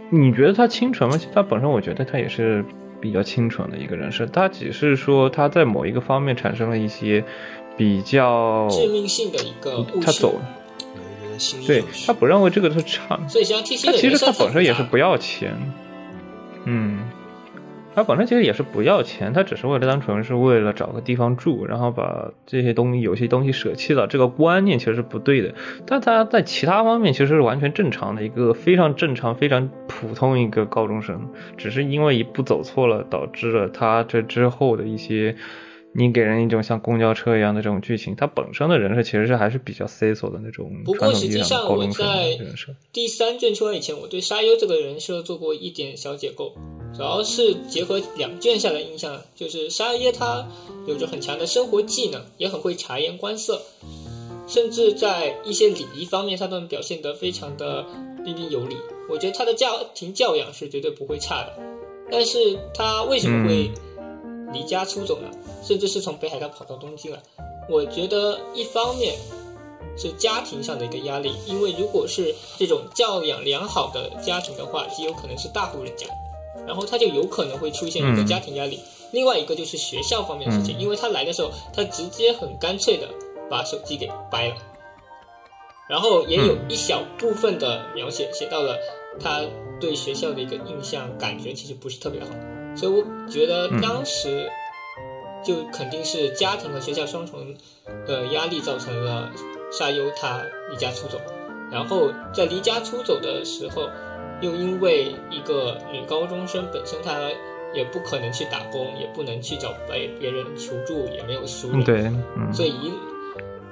[0.08, 1.18] 你觉得他清纯吗？
[1.18, 2.64] 其实他本身我觉得他也是
[3.02, 7.24] 比较清纯的一个人设，他只是说他在某一个方面产生了一些
[7.76, 10.42] 比较，致命性的一个误他走，了，
[11.66, 15.58] 对他不认为这个是差，所以像 T C 他其实他本身也是不要钱，
[16.64, 17.01] 嗯，
[17.94, 25.54] 他本身其实也是不要钱，他只是为了单纯是为了找个地方住，然后把这些东西有些东西舍弃了，这个观念其实是不对的。
[25.86, 35.36] 但他在其他方面其实是完全正常的一个非常正常、非常普通一个高中生，只是因为一步走错了，导致了他这之后的一些。
[35.94, 42.38] 你给人一种像公交车一样的这种剧情，他本身的人设其实是还是比较 C 索的那种不过实际上我在。
[42.92, 46.54] 第三卷出来以前，我对沙优这个人设做过一点小解构，
[46.96, 50.46] 主要是结合两卷下来印象，就是沙耶他
[50.86, 53.60] 有着很强的生活技能，也很会察言观色，
[54.46, 57.84] 甚至在一些礼仪方面，他都能表现得非常的
[58.24, 58.76] 彬彬有礼。
[59.10, 61.52] 我觉得他的家庭教养是绝对不会差的，
[62.10, 63.70] 但是他为什么会
[64.54, 65.28] 离家出走呢？
[65.62, 67.18] 甚至是从北海道跑到东京来？
[67.68, 69.14] 我觉得一方面
[69.96, 76.06] 是家庭上的一个压力，因为如果是这种教养良好的家庭的话，极有可能是大户人家，
[76.66, 78.26] 然后他就有可能会出现一个嗯。
[78.26, 78.80] 家庭压力。
[79.12, 83.06] 另外一个就是学校方面的事情，因为他来的时候，他直接很干脆的
[83.50, 84.56] 把手机给掰了，
[85.86, 88.78] 然后也有一小部分的描写写到了
[89.20, 89.42] 他
[89.78, 92.28] 对学校的一个印象感觉其实不是特别好，
[92.74, 94.50] 所以我觉得当时
[95.44, 97.54] 就肯定是家庭和学校双重
[98.06, 99.30] 的压力造成了
[99.70, 101.20] 沙优他离家出走，
[101.70, 103.88] 然后在离家出走的时候，
[104.40, 107.30] 又因为一个女高中生本身她
[107.74, 111.96] 也不可能去打工，也不能去找别别人求助，也没有熟人，嗯，对，
[112.36, 112.92] 嗯，所以一，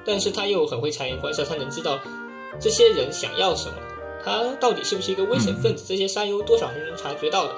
[0.04, 1.98] 但是她又很会察言观色，她能知道
[2.58, 3.74] 这些人想要什么，
[4.24, 7.54] 她到底是不是一个危险分子，这些沙优多少是能察觉到的，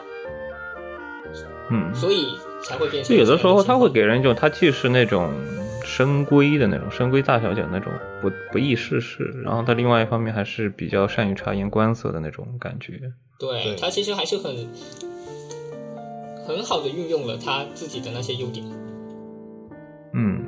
[1.73, 5.33] 嗯，所以才会变成就有的时候他会给人一种，他既是那种
[5.83, 13.01] 深闺的那种深闺大小姐那种不不易世事，然后他另外一方面还是比较善于察言观色的那种感觉。
[13.39, 14.55] 对对他其实还是很
[16.47, 18.65] 很好的运用了他自己的那些优点。
[20.15, 20.45] 嗯，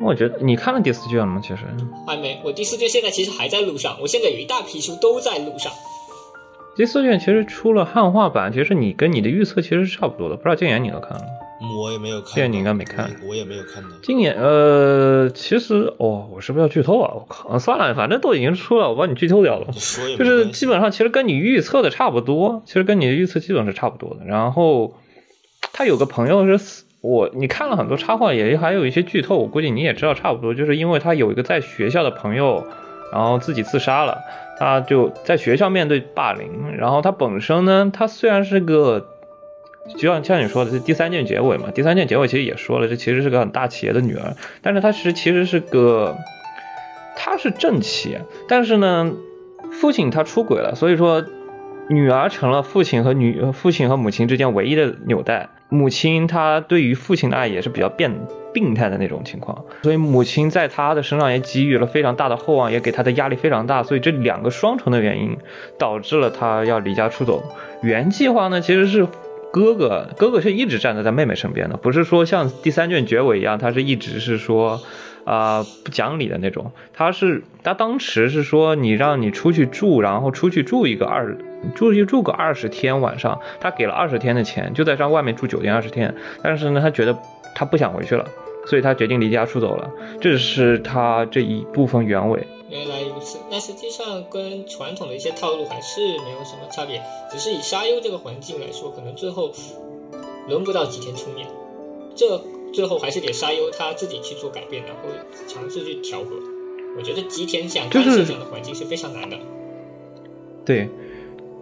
[0.00, 1.38] 我觉得你看了第四卷了吗？
[1.42, 1.58] 其实
[2.06, 5.70] 还没，我第四卷现在其实还在路上，我现在有一大批书都在路上。
[6.80, 10.36] 第四卷其实出了汉化版，其实你跟你的预测其实是差不多的。
[10.36, 11.26] 不知道静言你都看了吗？
[11.78, 13.90] 我也没有看静言你应该没看我也没有看到。
[14.02, 17.12] 静言呃，其实哦，我是不是要剧透啊？
[17.14, 19.66] 我靠，算了，反正都已经出了，我帮你剧透掉了。
[20.16, 24.24] 就是基本上其实跟你预测的差不多，其实跟你的预测基本是差不多的。
[24.24, 24.94] 然后
[25.74, 32.64] 他有个朋友是死我，你看了很多插画，也还有一些剧透，我估计你也知道差不多，就是因为他有一个在学校的朋友，
[33.12, 34.18] 然后自己自杀了，
[34.58, 39.06] 他就在学校面对霸凌，然后他本身呢，他虽然是个。
[39.96, 46.16] 就像像你说的，这第三卷结尾嘛，第三卷结尾其实也说了，这其实是个很大企业的女儿，但是她实其实是个，
[47.16, 49.10] 她是正妻，但是呢，
[49.72, 51.24] 父亲他出轨了，所以说
[51.88, 55.48] 女儿成了父亲和女父亲和母亲之间唯一的纽带。
[55.70, 58.12] 母亲她对于父亲的爱也是比较变
[58.52, 65.36] 病态的那种情况，所以母亲在他的身上也给予了非常大的厚望，也给他的压力非常大，所以这两个双重的原因
[65.78, 67.42] 导致了他要离家出走。
[67.82, 69.06] 原计划呢，其实是
[69.52, 74.80] 哥哥，哥哥是一直站在他妹妹身边的，不是说像第三卷结尾一样，他是一直是说。
[75.22, 81.36] 啊、不讲理的那种，他是他当时是说你让你出去住，然后出去住一个二，
[81.76, 87.16] 出去住个二十天晚上，他给了二十天的钱，就在上外面住酒店二十天，但是呢，他觉得
[87.60, 88.26] 他不想回去了，
[88.64, 92.42] 所以他决定离家出走了，这是他这一部分原委。
[92.70, 99.52] 原来如此，那实际上跟传统的一些套路还是没有什么差别，只是以沙优这个环境来说，可能最后
[100.48, 101.46] 轮不到吉田出面，
[102.14, 102.40] 这
[102.72, 105.02] 最后还是得沙优他自己去做改变，然后
[105.46, 106.30] 尝试去调和。
[106.96, 109.36] 我觉得吉田想干就是涉这样的环境是非常难的。
[110.64, 110.88] 对，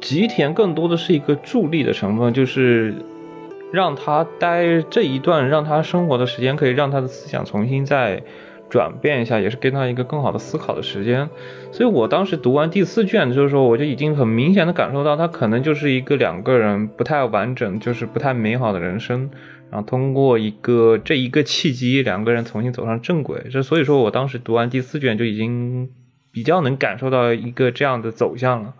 [0.00, 2.94] 吉田更多的是一个助力的成分，就是
[3.70, 8.22] 让他待这一段，让他生活的时间可以让他的思想重新再
[8.70, 11.28] 转变一下，也是给他一个更好的思考的时间。
[11.72, 19.31] 所以我当时读完第四卷的时候，我就已经很明显的感受到，他可能就是一个两个人不太完整，就是不太美好的人生。
[19.70, 23.48] 然后通过一个这一个契机，两个人重新走上正轨。
[23.50, 25.90] 这所以说我当时读完第四卷就已经
[26.33, 28.74] 比较能感受到一个这样的走向了。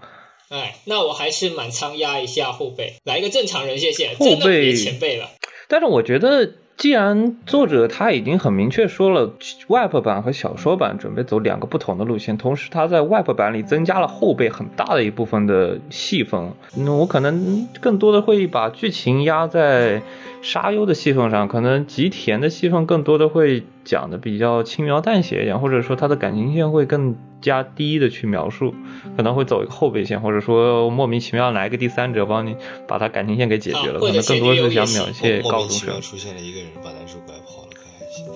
[0.51, 5.29] 哎，那我还是满仓压一下后背，来一个正常人，谢谢，后背前辈了。
[5.69, 9.35] 但是我觉得，既然作者他已经很明确说了
[9.67, 20.01] ，Web 版和小说版准备走两个不同的路线，同时他在 Web 版里增加了后背很大的一部分的戏份，那我可能更多的会把剧情压在
[20.41, 28.75] 沙优的戏份上，可能吉田的戏份更多的会讲的比较轻描淡写一点，或者说他的感情线会更加低的去描述，
[29.17, 36.01] 可能会走一个后备线，或者说莫名其妙来一个第三者帮你把他感情线给解决了，啊可能更多是想描写莫高中生。
[36.01, 38.27] 出现了一个人把男主拐跑了，可还行。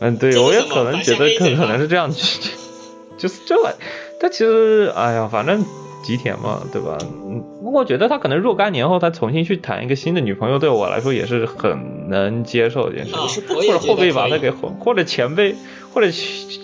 [0.00, 2.10] 嗯，对，我也可能觉得可可能是这样，
[3.18, 3.74] 就是这玩，
[4.20, 5.64] 但其实，哎呀，反正
[6.06, 6.96] 吉田嘛，对吧？
[7.02, 15.56] 嗯，不过我觉得他可能若干年后他重新去谈一个新的女朋友，对我来说也是很能接受的一件事或者后辈把他给或者前辈
[15.92, 16.08] 或者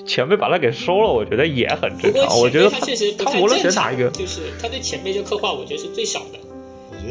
[0.07, 2.38] 前辈把他给收了，我觉得也很正常。
[2.38, 6.38] 我觉得他确实他无论选哪一个，就是他对前辈这刻画，我觉得是最少的。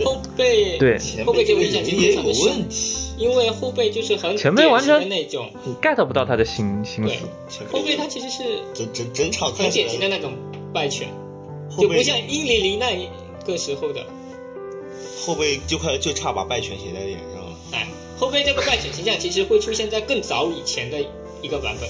[0.06, 2.98] 后得辈对后辈辈这个这个印象其实也有问，题。
[3.18, 7.26] 因为后辈就是很前辈完典型的全那种，你 get 不到他的心心对思。
[7.72, 10.32] 后辈他其实是整整整场看很典型的那种
[10.74, 11.10] 败犬，
[11.78, 13.08] 就不像英离离那一
[13.46, 14.06] 个时候的，
[15.26, 17.58] 后背就快就差把败犬写在脸上了。
[17.72, 21.00] 哎，后背这个败犬形象其实会出现在更早以前的
[21.42, 21.90] 一个版本。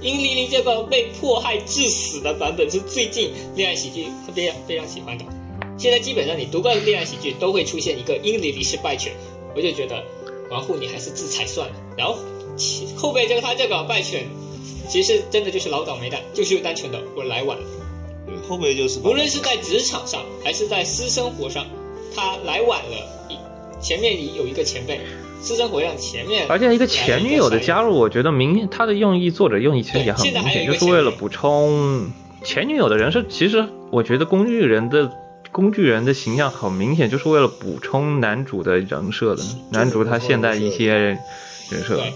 [0.00, 5.24] 殷离离这个被迫害致死的版本是最近恋爱喜剧非常非常喜欢的。
[5.78, 9.12] 现在基本上你读过的恋爱喜剧都会出现一个殷离离是败犬，
[9.54, 10.04] 我就觉得
[10.50, 11.74] 王护你还是自裁算了。
[11.96, 12.18] 然后
[12.56, 14.26] 其后背这个他这个败犬，
[14.88, 17.64] 其实真的就是老倒霉蛋，就是单纯的我来晚了。
[18.32, 21.66] 对，后面就是无论是在职场上还是在私生活上，
[22.14, 22.96] 他来晚了，
[23.80, 25.00] 前面里有一个前辈，
[25.42, 32.10] 私生活上前面，而且一个前女友的加入，我觉得明他的用意，作者用意其实也很对现在明显，就是为了补充
[32.44, 33.22] 前女友的人设。
[33.28, 35.12] 其实我觉得工具人的
[35.50, 39.42] 工具人的形象很明显，就是为了补充男主的人设的。
[39.70, 41.18] 男主他现在一些人
[41.84, 42.12] 设对，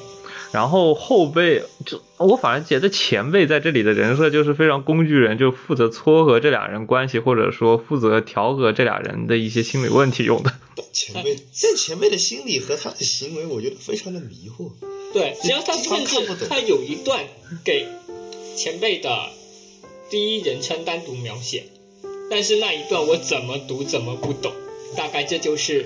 [0.57, 10.51] 然后后辈就我反而觉得前辈在这里的人设就是非常工具人，就负责撮合这俩人关系，或者说负责调和这俩人的一些心理问题用的。
[10.95, 14.71] 前辈，这前辈的心理和他的行为，我觉得非常的迷惑。
[15.13, 17.23] 对，只要他甚看不懂至他有一段
[17.63, 17.87] 给
[18.57, 19.11] 前辈的
[20.09, 21.65] 第一人称单独描写，
[22.31, 24.51] 但是那一段我怎么读怎么不懂，
[24.97, 25.85] 大概这就是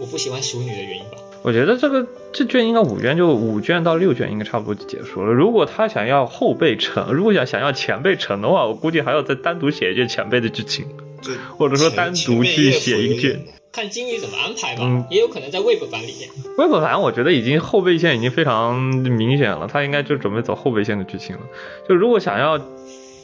[0.00, 1.18] 我不喜欢熟女的原因吧。
[1.44, 5.30] 我觉得这个这卷应该五卷就五卷到六卷应该差不多就结束了。
[5.30, 10.86] 如果他想要后辈成，如果想想要前辈成的话，我估计还要再单独写一卷前辈的剧情，
[11.20, 13.38] 就或者说单独去写一卷。
[13.70, 16.30] 看金鱼怎么安排吧，嗯也有可能在 Web 版里面。
[16.56, 21.42] Web 版我觉得已经后备线已经非常明显了，他应该就准备走后备线的剧情了。
[21.86, 22.58] 就如果想要。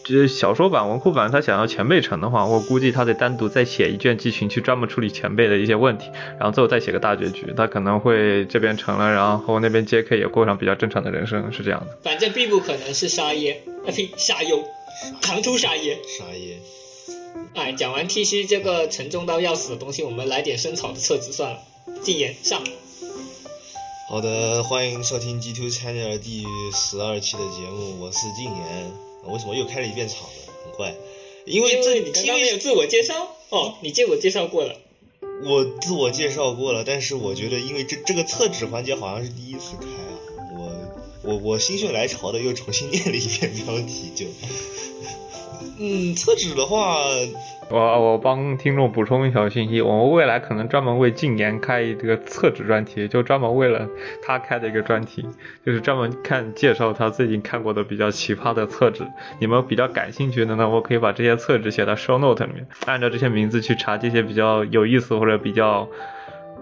[0.04, 7.52] 就是小说版、文库版，他想要前辈成的话，我估计他得单独再写一卷剧情去专门处理前辈的一些问题，然后最后再写个大结局。
[7.56, 10.18] 他可能会这边成了，然后那边 J.K.
[10.18, 11.96] 也过上比较正常的人生，是这样的。
[12.02, 14.64] 反正必不可能是沙耶，啊呸，沙优，
[15.20, 15.98] 唐突沙耶。
[16.18, 16.58] 沙耶，
[17.54, 21.58] 哎，讲完 T C 这个沉重到要死的东西，我们来点生草的册子算了。
[22.02, 22.62] 禁言上，
[24.08, 29.09] 好的，欢迎收听 G Two Channel 第十二期的节目，我是禁言。
[29.26, 30.52] 为什么又开了一遍场呢？
[30.64, 30.94] 很怪，
[31.44, 34.74] 因为这因为你刚刚没有自我介绍哦，你自我介绍过了。
[35.44, 40.18] 我自我介绍过了，但是我觉得因为这这个厕纸环节好像是第一次开啊，
[40.54, 44.26] 我我我心血来潮的又重新念了一遍标题，就
[45.78, 47.06] 嗯，厕纸的话，
[47.70, 53.88] 我我帮听众补充一条信息，我们未来可能专门为禁言开一个厕纸专题，就专门为了
[54.22, 55.24] 他开的一个专题，
[55.64, 59.06] 就是专门看介绍他最近看过的比较奇葩的厕纸。
[59.38, 65.88] 你们比较感兴趣的呢，我可以把这些厕纸写到 show note 里面，按照这些名字去查这些比较有意思或者比较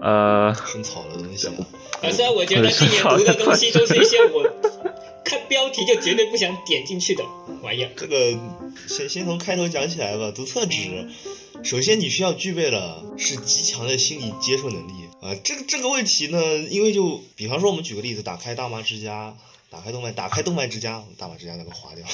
[0.01, 1.53] 呃很草的东西啊。
[1.99, 4.43] 可是我觉得今年读的东西都是一些我
[5.23, 7.23] 看标题就绝对不想点进去的
[7.61, 7.91] 玩意儿。
[7.95, 8.37] 这个
[8.87, 10.31] 先先从开头讲起来吧。
[10.35, 11.07] 读厕纸，
[11.63, 15.35] 首先你需要具备的是极强的心理接受能力啊。
[15.43, 19.35] 这个这个问题呢，因为就比方说我们举个例子，打开大妈之家，
[19.69, 22.05] 打开动漫，打开动漫之家，大妈之家那个划掉，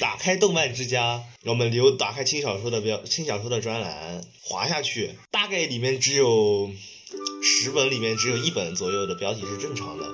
[0.00, 6.70] 打开动漫之家， 我们留打开轻小说的标轻小说的专栏，滑下去，大概里面只有
[7.42, 10.04] 十本里面只有一本左右的标题是正常的。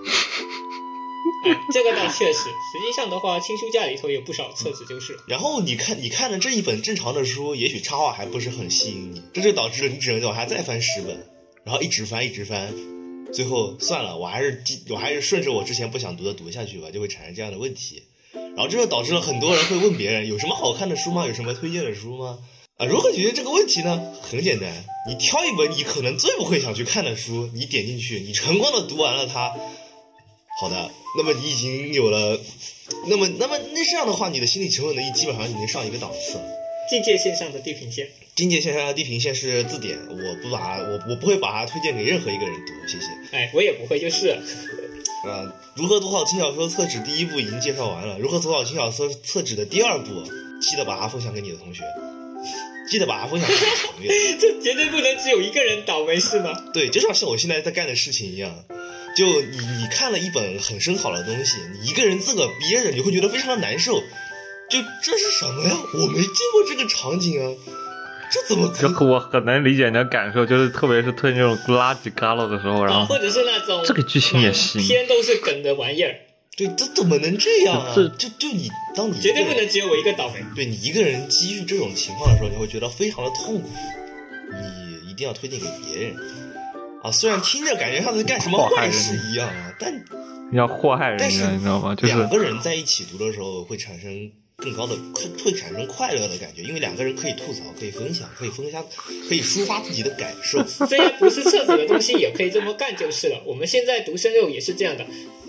[1.72, 5.16] 这个倒确实，实际上的话，轻书架里头有不少册子就是。
[5.27, 11.27] 然后你看，你看的这一本正常的书，也许插画还不是很吸引你，这就导致了你只能往下再翻十本，
[11.64, 12.74] 然后一直翻一直翻，
[13.33, 18.03] 最后算了，我还是我还是顺着我之前不想读的读下去吧，就会产生这样的问题。
[18.33, 21.27] 然后这就导致了很多人会问别人有什么好看的书吗？
[21.27, 22.38] 有什么推荐的书吗？
[22.79, 24.12] 啊，如何解决这个问题呢？
[24.20, 24.70] 很简单，
[25.07, 29.55] 你挑一本你可能最不会想去看的书，你点进去，你成功的读完了它。
[30.61, 32.38] 好的，那么你已经有了，
[33.07, 36.44] 那么那么那这样的话，你的心理承受能力基本上已经上一个档次了。
[36.90, 43.07] 境界线上的地平线，境界线上的地平线是字典，我不把它我我不会把它推荐给任何一个人读，谢谢。
[43.37, 44.42] 哎，我也不会，就是了
[45.27, 50.07] 呃，如何读好轻小说厕纸第一步已经介绍完了，如何读好轻小说厕纸的第二步，
[50.61, 51.85] 记得把它分享给你的同学，
[52.90, 54.11] 记得把它分享给你的朋友。
[54.40, 56.53] 这绝对不能只有一个人倒霉是吗？
[56.73, 58.64] 对，就像像我现在在干的事情一样，
[59.18, 63.98] 就你你看了一本很深好的东西，你一个人自个憋着，你会觉得非常的难受。
[64.70, 65.76] 就这是什么呀？
[65.94, 67.50] 我没见过这个场景啊，
[68.31, 76.14] 这怎么可这我很能理解你的感受，就是特别是推那种垃圾旮旯的时候，然啊，后或者是那种这个剧情也行满篇都是梗的玩意儿，
[76.57, 77.92] 对，这怎么能这样啊？
[77.96, 80.44] 这就就你当你绝对不能只有我一个倒霉。
[80.54, 83.68] 对你一个人机遇这种情况的时候，你会觉得非常的痛苦，
[84.52, 86.14] 你一定要推荐给别人。
[87.09, 90.05] 啊，虽然听着感觉像是干什么坏事一样啊，但
[90.53, 91.94] 要祸害人但是家，你知道吗？
[91.94, 98.85] 就是两个人在一起读的时候会产生更高的会会产生快乐的感觉，因为两个人可以吐槽，可以分享，可以分享，
[99.29, 100.62] 可以抒发自己的感受。
[100.87, 103.42] 虽然不是册子的东西，也可以这么干就是了。
[103.47, 105.07] 我们现在读生肉也是这样的，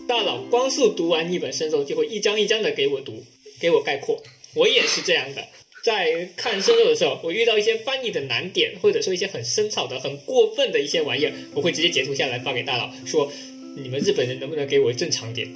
[0.07, 3.23] 大佬光速读完一本生肉，就会一张一张的给我读，
[3.59, 4.21] 给我概括。
[4.55, 5.47] 我也是这样的，
[5.83, 13.31] 在看生肉的时候，我遇到一些翻译的难点，或者说一些很生草的、很过分的一些玩意儿，我会直接截图下来发给大佬，说
[13.75, 15.47] 你们日本人能不能给我正常点？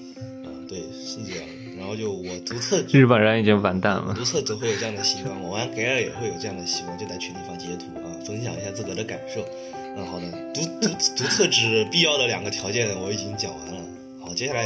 [0.44, 1.46] 啊，对，是这样。
[1.78, 4.14] 然后就我读册纸，日本人已经完蛋了。
[4.16, 9.46] 读册只会有这样的习惯，我玩 g a 也会有这样的习惯，就在群里发截图啊，分享一下自个的感受。
[9.98, 13.86] 嗯，好的，读读读册只必要的两个条件我已经讲完了。
[14.22, 14.66] 好，接下来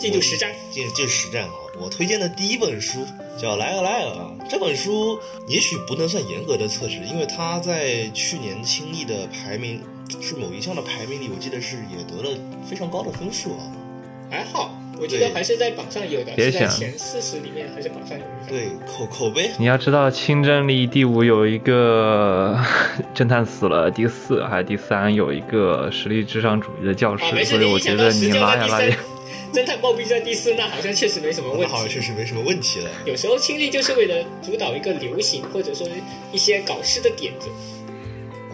[0.00, 0.50] 进就实战。
[0.70, 3.06] 进进实战啊，我推荐的第一本书
[3.38, 4.32] 叫《莱尔莱尔》啊。
[4.48, 9.80] 这本书也许不能算严格的测试，因为它在去年轻易的排名
[10.20, 12.36] 是某一项的排名里，我记得是也得了
[12.68, 13.62] 非常高的分数啊。
[14.30, 18.30] 还好，我记得还是在榜上有的，是在别想前四十里面还是榜上有的。
[18.48, 22.56] 对，口口碑你要知道，清真里第五有一个
[23.14, 28.98] 侦探死了，第四还是第三有一个实力至上主义的教师啊，没，事，所以我觉得你拉呀拉也三，
[29.52, 31.94] 侦探暴毙在第四，那好像确实没什么问题好像题。
[31.94, 32.90] 确实没什么问题了。
[33.04, 35.86] 有时候亲历就是为了主导一个流行，或者说
[36.32, 37.48] 一些搞事的点子，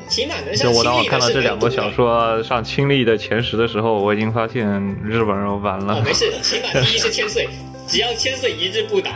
[0.08, 1.90] 起码能就上我当我看到这两部小。
[1.90, 4.64] 说上亲历的前十的时候，我已经发现
[5.04, 6.02] 日本人完哦，了。
[6.02, 7.46] 没事，起码第一是千岁，
[7.86, 9.10] 只要千岁一日不倒，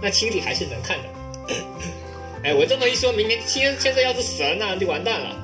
[0.00, 1.54] 那亲历还是能看的。
[2.42, 5.36] 哎，我这么一说，明年千千岁要是死了，那就完蛋了。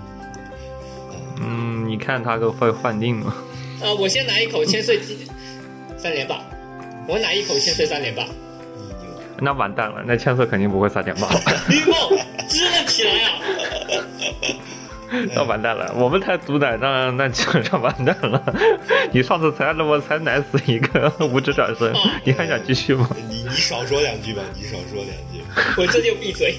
[1.40, 3.32] 嗯，你看他个会换定吗。
[3.80, 4.98] 呃，我先来一口千岁
[5.98, 6.40] 三连霸，
[7.06, 8.24] 我哪一口千岁三连霸。
[9.40, 11.28] 那完蛋了，那千岁肯定不会撒点吧？
[11.68, 11.94] 绿梦
[12.48, 13.32] 支棱起来啊！
[15.34, 18.42] 那完蛋了，我们才毒奶，那那基本上完蛋了。
[19.10, 21.92] 你上次才那么才奶死一个五指转身，
[22.24, 23.08] 你还想继续吗？
[23.28, 25.42] 你你少说两句吧，你少说两句。
[25.78, 26.58] 我这就闭嘴。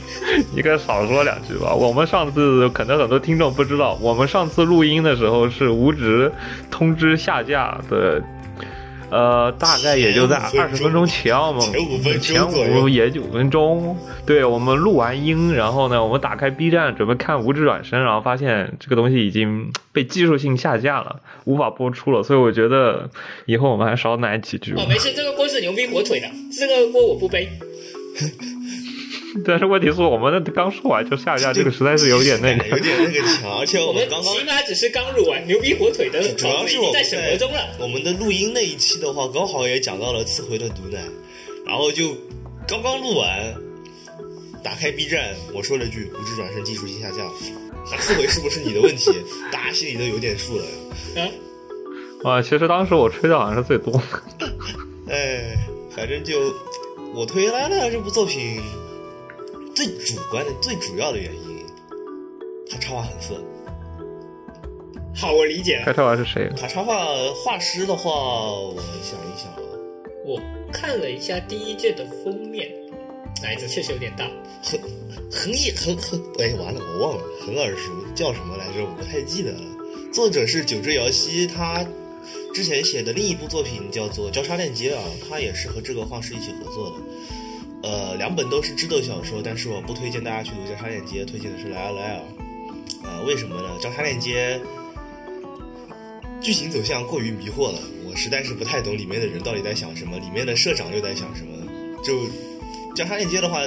[0.56, 1.74] 你可少说两句吧。
[1.74, 6.32] 我们上次可能很多听众不知道，我们上次录音的时候是无职
[6.72, 8.20] 通知下架的
[9.12, 13.97] 呃，大概也就在二十分钟前，我们前五也就五分钟。
[14.26, 22.22] 对我们录完音，然后呢，我们打开 B 站准备看《无职转身》，然后发现这个东西已经被技术性下架了，无法播出了。
[22.22, 23.10] 所以我觉得
[23.45, 24.74] 以后我们还少奶几句。
[24.74, 27.49] 哦，没事，这个锅是牛逼火腿的，这个锅我不背。
[29.46, 32.68] 但是问题是我们的刚说完就下架，这个实在是有点那个。
[32.68, 37.68] 有点那个强，而且我们刚刚起码只是刚录完，牛逼火腿的主要是我在审核中了。
[37.80, 41.00] 我们的录音那一期的话，刚好也讲到了次回的毒奶，
[41.66, 42.16] 然后就
[42.68, 43.56] 刚刚录完，
[44.64, 47.18] 打开 B 站，我说了句“无知转身技术性下架”，
[47.92, 49.12] 那次回是不是你的问题？
[49.52, 50.66] 大家心里都有点数了。
[52.24, 54.48] 啊，啊，其实当时我吹的好像是最多的。
[55.14, 55.56] 哎，
[55.96, 56.54] 反正就
[57.14, 58.62] 我推来了这部作品，
[59.76, 61.65] 最主观的、最主要的原因，
[62.70, 63.41] 他插画很色。
[65.15, 65.84] 好，我理解了。
[65.86, 66.49] 他插画是谁？
[66.57, 69.59] 他插画画师的话，我想一想啊，
[70.26, 70.39] 我
[70.72, 72.70] 看了一下第一卷的封面，
[73.41, 74.30] 奶子确实有点大。
[74.61, 74.80] 很
[75.32, 78.84] 很也很很，哎，完了，我忘了，很耳熟，叫什么来着？
[78.84, 79.61] 我不太记得了。
[80.13, 81.86] 作者是九之遥希，他
[82.53, 86.95] 之前写的另一部作品叫做《交叉链接》啊，他也是和这个画师一起合作的。
[87.82, 92.22] 呃，两本都是智斗小说，但是我不推荐大家去读《交叉链接》，推荐的是莱尔莱尔。
[93.04, 93.70] 呃，为什么呢？
[93.82, 94.60] 《交叉链接》
[96.42, 101.50] 剧情走向过于迷惑了，我实在是不太懂里面的人到底在想什么，里面的社长又在想什么。
[102.04, 102.16] 就
[102.96, 103.62] 《交叉链接》的话，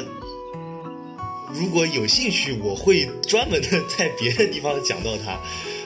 [1.55, 5.39] 如果有兴趣，我会专门的在别的地方讲到它。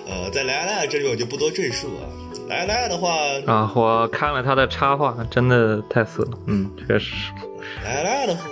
[0.09, 2.07] 呃，在莱尔莱尔这里我就不多赘述啊。
[2.49, 3.17] 莱尔莱尔的话，
[3.47, 6.39] 啊，我看了他的插画，真的太死了。
[6.47, 7.56] 嗯，确实，莱尔莱尔的话，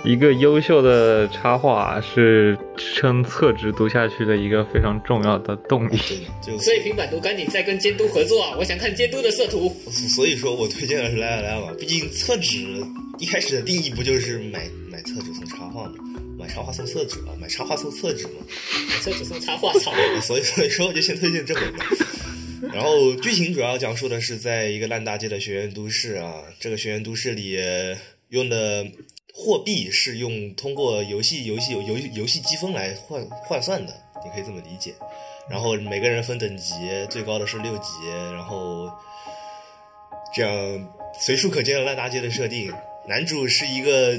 [0.03, 5.97] 一个优秀的插画是支撑侧直读下去的一个非常重要的动力。
[6.41, 8.55] 就所以平板读赶紧再跟监督合作啊！
[8.57, 9.69] 我想看监督的色图。
[9.89, 12.57] 所以说我推荐的是莱尔莱尔嘛，毕竟厕纸
[13.17, 15.93] 一开始的定义不就是买买厕纸送插画吗？
[16.37, 18.33] 买插画送厕纸啊，买插画送厕纸嘛。
[19.01, 19.91] 厕纸送插画，操！
[20.21, 21.85] 所以所以说我就先推荐这本吧。
[22.73, 27.57] 然后剧情主要讲述的是在一个烂大街的学院都市啊，这个学院都市里
[28.29, 28.85] 用的
[29.37, 34.93] 货币是用通过游戏游戏游游游戏积分来换换算的，你可以这么理解。
[35.49, 36.73] 然后每个人分等级，
[37.09, 37.89] 最高的是六级，
[38.31, 38.89] 然后
[40.33, 42.73] 这样随处可见的烂大街的设定。
[43.07, 44.17] 男主是一个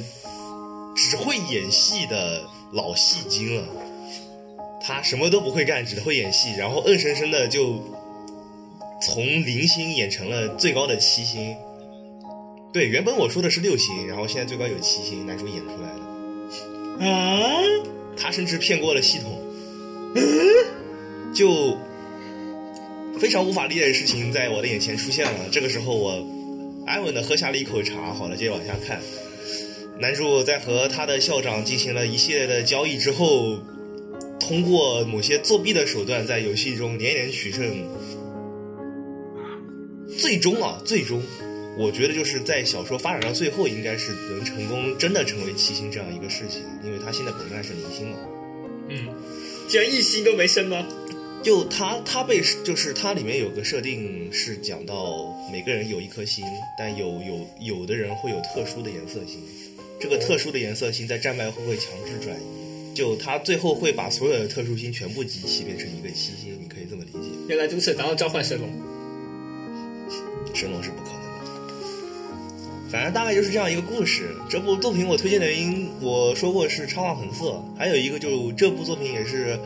[0.95, 3.67] 只会演戏的老戏精了。
[4.81, 7.83] 他什么都不会干，只会演戏，然后硬生生的就
[9.03, 11.57] 从零星演成了最高的七星。
[12.73, 17.07] 对，原本我说的是六星，然后现在最高有七星，男主演出来的。
[17.07, 17.53] 啊！
[18.17, 19.41] 他甚至骗过了系统。
[20.15, 21.77] 嗯就
[23.19, 25.49] 非常无法理解的事情在我的眼前出现了。
[25.53, 26.27] 这个时候，我
[26.87, 28.15] 安稳的喝下了一口茶。
[28.15, 29.01] 好了，接着往下看。
[29.99, 33.59] 男主在和他的校长进行了一系列的交易之后，
[34.41, 37.87] 通过某些作弊的手段，在游戏中连连取胜。
[40.19, 41.21] 最终啊，最终，
[41.79, 48.17] 我觉得就是在小说发展到最后，应该是能成功真的成为七星这样一个事情，因为他现在本身还是零星嘛。
[48.89, 49.09] 嗯，
[49.69, 50.87] 居然一星都没升吗？
[51.43, 56.45] 就他他被就是它里面有个设定是讲到每个人有一颗星，
[56.77, 59.41] 但有有有的人会有特殊的颜色星，
[60.01, 67.29] 这个特殊的颜色星在战败后会强制转移，就他最后会把所有的特殊星全部集齐变成一个七星，你可以这么理解。
[67.49, 68.69] 原来如此，然后召唤神龙。
[70.53, 71.06] 神龙是不。
[72.91, 74.37] 反正大概就是这样一个故事。
[74.49, 79.59] 这部作品我推荐的原因，我说过是插画很色，还有一个就这部作品也是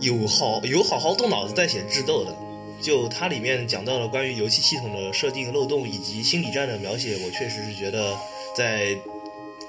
[0.00, 2.34] 有好有好好动脑子在写智斗的。
[2.80, 8.14] 就它里面讲到了关于游戏系统的设定漏洞以及心理战的描写，我确实是觉得
[8.54, 8.94] 在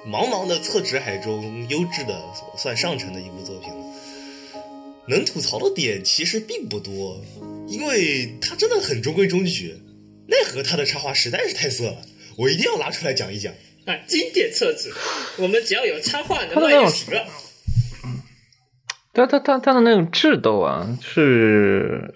[0.05, 2.21] 茫茫的厕纸海中，优质的
[2.57, 3.85] 算上乘的一部作品了。
[5.07, 7.19] 能吐槽的点其实并不多，
[7.67, 9.73] 因为它真的很中规中矩。
[10.27, 11.97] 奈何他的插画实在是太色了，
[12.37, 13.53] 我一定要拿出来讲一讲。
[13.85, 14.93] 啊，经典册子，
[15.39, 17.25] 我们只要有插画能卖它的那种就行了。
[19.13, 22.13] 他他他他的那种智斗啊，是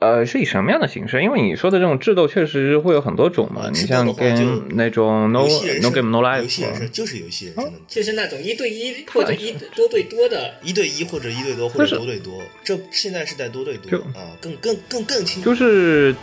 [0.00, 1.22] 呃是以什么样的形式？
[1.22, 5.46] 因为你说的这种智斗确实会有很多种嘛，啊你像跟那种 no
[5.82, 15.50] no game no 游戏人 life，生就是游戏人生的，就是那种一对一或者一多对多的，一对一或者一对多或者多对多，这现在是在多对多就啊，更更更更清楚。
[15.50, 16.14] 就是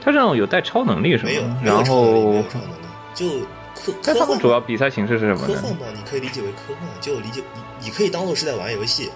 [0.00, 1.60] 他这种有带超能力是没有吗？
[1.62, 3.28] 没有然超能力，没后有超能力，就
[3.74, 5.54] 科但他们科幻主要比赛形式是什么呢？
[5.54, 9.10] 科幻嘛，你可以理解为科幻，就理解你你可以当做是在玩游戏，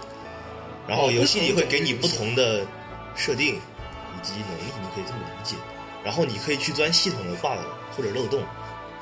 [0.87, 2.67] 然后哦游戏里会给你不不同同的
[3.15, 5.57] 设定以及能力，你可以这么理解。
[6.05, 7.59] 然后你可以去钻系统的 bug
[7.97, 8.43] 或者漏洞，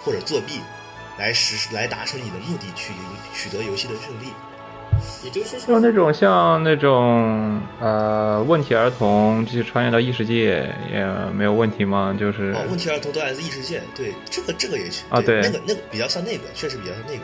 [0.00, 0.60] 或者作弊，
[1.18, 2.92] 来实施来达成你的目的，去
[3.32, 4.32] 取得游戏的胜利。
[5.24, 12.16] 也就是就说，那种像那种呃问题儿童，就是穿越到异世界也没有问题吗？
[12.18, 17.20] 就是哦，问题儿童都来自异世界，对，这个这个也是啊对那个那个比较像那个，确实比较像那个。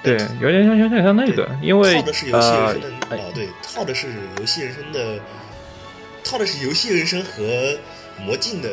[0.00, 4.06] 对，有点像有点像那个，因为套的是游戏人呃生的啊、对，套的是
[4.38, 5.18] 游戏人生的，
[6.22, 7.76] 套的是游戏人生和
[8.20, 8.70] 魔镜的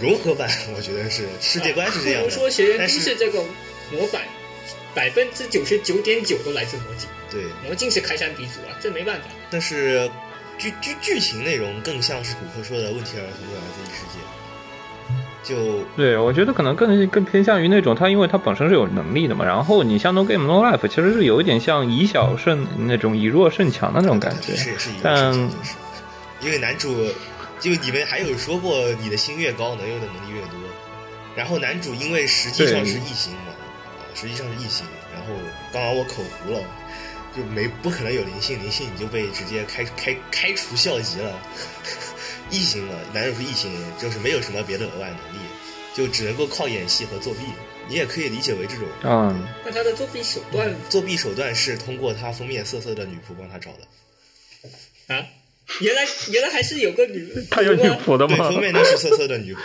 [0.00, 2.28] 融合版，我觉得是世界观是这样的。
[2.28, 3.38] 不如说《学园但是都市》这个
[3.92, 4.22] 模板，
[4.98, 9.28] 百分之九十九点九都来自魔镜，对，魔镜是开山鼻祖啊，这没办法。
[9.48, 10.10] 但是
[10.58, 24.56] 剧剧剧情内容更像是骨科说的问题儿童都来自异世界，就对，我觉得可能更更偏向于那种，他因为他本身是有能力的嘛，然后你像 No Game No Life，其实是有一点像以小胜那种以弱胜强的那种感觉。
[24.56, 25.32] 是也是一个但
[26.40, 27.06] 因为男主，
[27.60, 30.58] 就你们还有说过，你的心越高，能用的能力越多。
[31.36, 33.57] 然后男主因为实际上是异形嘛，啊，
[34.18, 34.86] 实际上是异形。
[35.14, 35.32] 然后
[35.72, 36.62] 刚刚我口糊了，
[37.36, 41.40] 就没不可能有灵性，灵性你就被直接开开开除校籍了。
[42.50, 45.38] 异形嘛，男主是异形，就是没有什么别的额外能力，
[45.94, 47.40] 就只能够靠演戏和作弊。
[47.88, 55.14] 你也可以理解为这种嗯，那他的作弊手段作弊手段是通过他封面色色的女仆帮他找的。
[55.14, 55.24] 啊，
[55.80, 58.50] 原来原来还是有个女，他有女仆的对，吗？
[58.50, 59.58] 封面那是色色的女仆。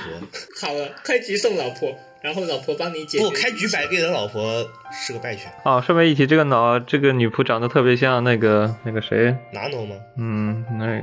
[0.62, 3.24] 好了，开局送老婆，然后老婆帮你解决。
[3.26, 9.96] 不，开局白给的老婆是个败犬，哦，顺便一提，这个脑这个女仆长得特别像那个那个谁，拿诺吗？
[10.18, 11.02] 嗯，那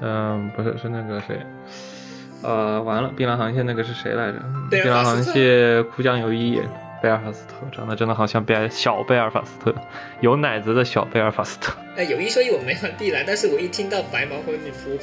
[0.00, 1.38] 嗯、不是是那个谁，
[2.42, 4.38] 呃，完了，碧蓝航线那个是谁来着？
[4.70, 6.60] 贝碧蓝航线哭江有一
[7.02, 9.74] 贝尔法斯特，长得真的好像贝尔小贝尔法斯特，
[10.20, 11.74] 有奶子的小贝尔法斯特。
[11.96, 14.98] 哎，有一说一，我没玩碧蓝，但是我一听到白毛和女仆，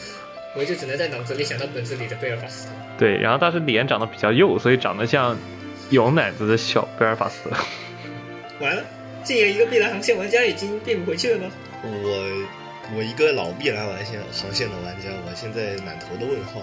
[0.55, 2.73] 我就只能在脑子里想到本子里的贝尔法斯特。
[2.97, 5.37] 对，然后但是脸长得比较幼，所以长得像
[5.89, 7.55] 有奶子的小贝尔法斯特。
[8.59, 8.83] 完了，
[9.23, 11.51] 竟有一个碧蓝航线玩家已经变不回去了吗？
[11.83, 12.47] 我
[12.95, 16.61] 我一个老碧蓝玩线航线的玩家，我现在满头的问号。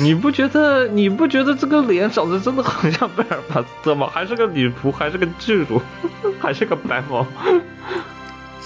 [0.00, 4.10] 你不觉得你不觉得这个脸长得真的很像贝尔法斯特吗？
[4.12, 5.80] 还是个女仆，还是个巨乳，
[6.40, 7.24] 还是个白毛。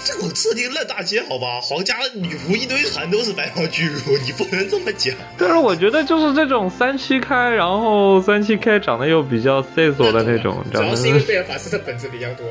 [0.07, 1.59] 这种设定烂大街好吧？
[1.61, 5.13] 皇家女仆一堆韩都是白毛巨乳，你不能这么讲。
[5.37, 12.45] 但是我觉得就是这种三七开，然后三七开长得又比较 C 索的那种，主要是因为贝尔法斯特本子比较多。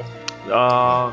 [0.54, 1.12] 啊、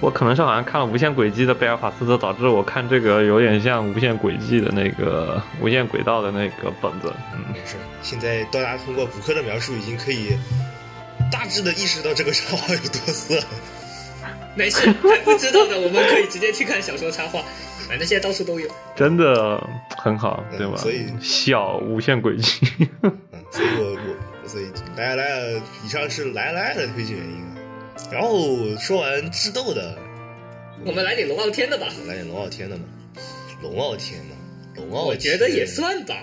[0.00, 7.12] 我可能是好像看了《无限轨迹》的贝尔法斯特，导致我看这个有点像《无限轨迹》的那个《无限轨道》的那个本子。
[7.34, 10.28] 嗯，没事，现在大家通过骨科的描述已经可以
[11.32, 13.34] 大致的意识到这个插画有多色。
[14.58, 17.44] 没事，还不知道的我们可以直接去看小说插画，
[17.88, 18.68] 反正现在到处都有。
[18.96, 19.64] 真的
[19.96, 20.74] 很好，对吧？
[20.74, 22.66] 嗯所以小无限轨迹。
[23.02, 23.18] 嗯，
[23.52, 27.44] 所以我我所以来来了，以上是来来的推荐原因。
[28.10, 29.96] 然后说完智斗的，
[30.84, 32.84] 我们来点龙傲天的吧，来点龙傲天的嘛，
[33.62, 34.34] 龙傲天嘛，
[34.74, 36.16] 龙傲天，我觉得也算吧，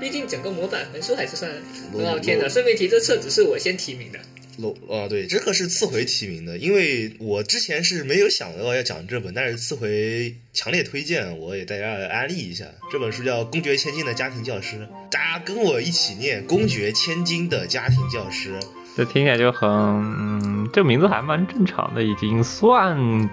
[0.00, 1.50] 毕竟整个模板横竖还是算
[1.92, 2.48] 龙傲天的。
[2.48, 4.18] 顺便提，这册子是我先提名的。
[4.58, 12.66] 龙啊，对，这个是次回提名的，因为我之前是没有想到要讲这本，但是次回强烈推荐，我也大家安利一下。
[12.90, 14.76] 这本书叫《公爵千金的家庭教师》，
[15.10, 18.58] 大家跟我一起念《公爵千金的家庭教师》。
[18.96, 23.30] 这听起来就很，嗯，这名字还蛮正常的，已经算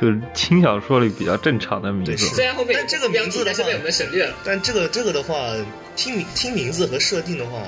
[0.00, 4.36] 就是轻小说里比较正常的名字对虽然后面但这个名字的话题但是被我们省略了。
[4.44, 5.54] 但这个这个的话，
[5.96, 7.62] 听名听名字和设定的话，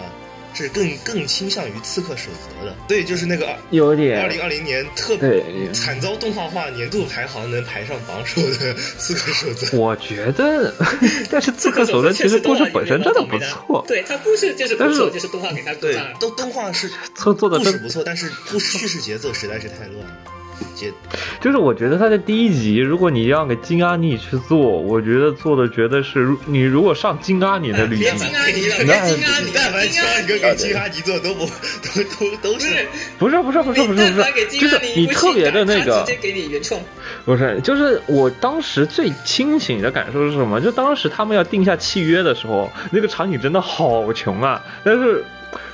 [0.55, 2.77] 是更更倾向于《刺客守则》的。
[2.89, 9.67] 对，就是那个有点二零二零年特别惨遭动画化年度排行能排上榜首的《刺客守则》。
[9.77, 10.75] 我觉得，
[11.31, 16.17] 但是《刺客守则》其实故事本身真的不错，对它故事就是不错，是就是动画给它对鼓大，了。
[16.19, 20.40] 动动画是做做的真故事不错，但是故事叙事节奏实在是太乱了。
[20.75, 20.93] 节
[21.41, 32.87] 就是我觉得他的第一集，如果你让给金阿尼去做，我觉得做的觉得是，如你如果上金阿尼的 旅别行，金阿尼了，别那金阿尼，但凡金阿尼其他一个给金阿尼做都不都都都是
[33.19, 36.81] 不是，不是不是不是不是就是你特别的那个直接给你原创。
[37.25, 40.61] 不是，就是我当时最清醒的感受是什么？
[40.61, 44.63] 就当时他们要定下契约的时候，那个场景真的好穷啊！
[44.85, 45.25] 但是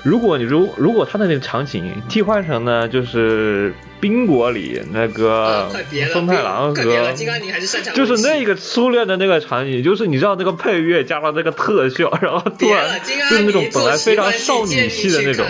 [0.07, 8.47] 如果你如如果他的那个场景替换成呢，就是冰国里那个啊，快别了，松太郎和金阿尼还是擅长就是那个。
[8.47, 15.45] 个初恋的那个场景，就是你知道那个配乐加上那个特效， 然后突然就是那种本来非常少女系系的那种，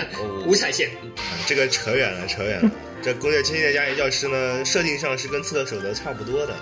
[0.47, 0.89] 五彩线。
[1.45, 2.71] 这个扯远了，扯远了。
[3.03, 6.55] 这《攻略千金的家庭教师》呢，设定上是跟《刺客守则》差不多的，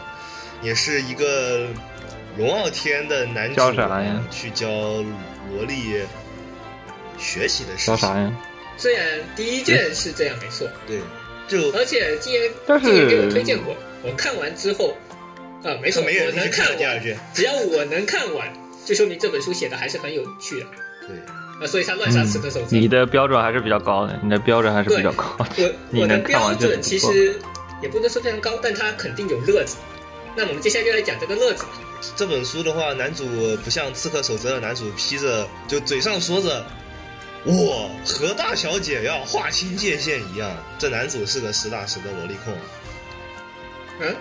[0.62, 1.68] 也是一个
[2.38, 3.62] 龙傲天的男主
[4.30, 6.02] 去教萝莉
[7.18, 7.94] 学习的事情。
[7.94, 8.32] 叫啥呀？
[8.78, 11.00] 虽然第一卷是这样没错，对，
[11.48, 14.98] 就而且既然但是既然给我推荐过，我看完之后，
[15.64, 17.18] 啊，没错，没人我能看第二卷。
[17.34, 18.52] 只要我能看完，
[18.86, 20.66] 就说明这本书写的还是很有趣的。
[21.08, 21.16] 对，
[21.62, 22.76] 啊，所以他乱杀刺客守则。
[22.76, 25.46] 嗯你的标准还是比较高的，你的标准还是比较高的。
[25.64, 27.40] 我 你我的标准其实
[27.82, 29.78] 也不能说非常高，但他肯定有乐子。
[30.36, 31.70] 那我们接下来就来讲这个乐子吧。
[32.18, 33.26] 这本书的话，男主
[33.64, 36.66] 不像《刺客守则》的男主披着就嘴上说着
[37.46, 42.58] “我和大小姐要划清界限”一样，这男主是个实打实的萝莉控。
[44.00, 44.16] 嗯，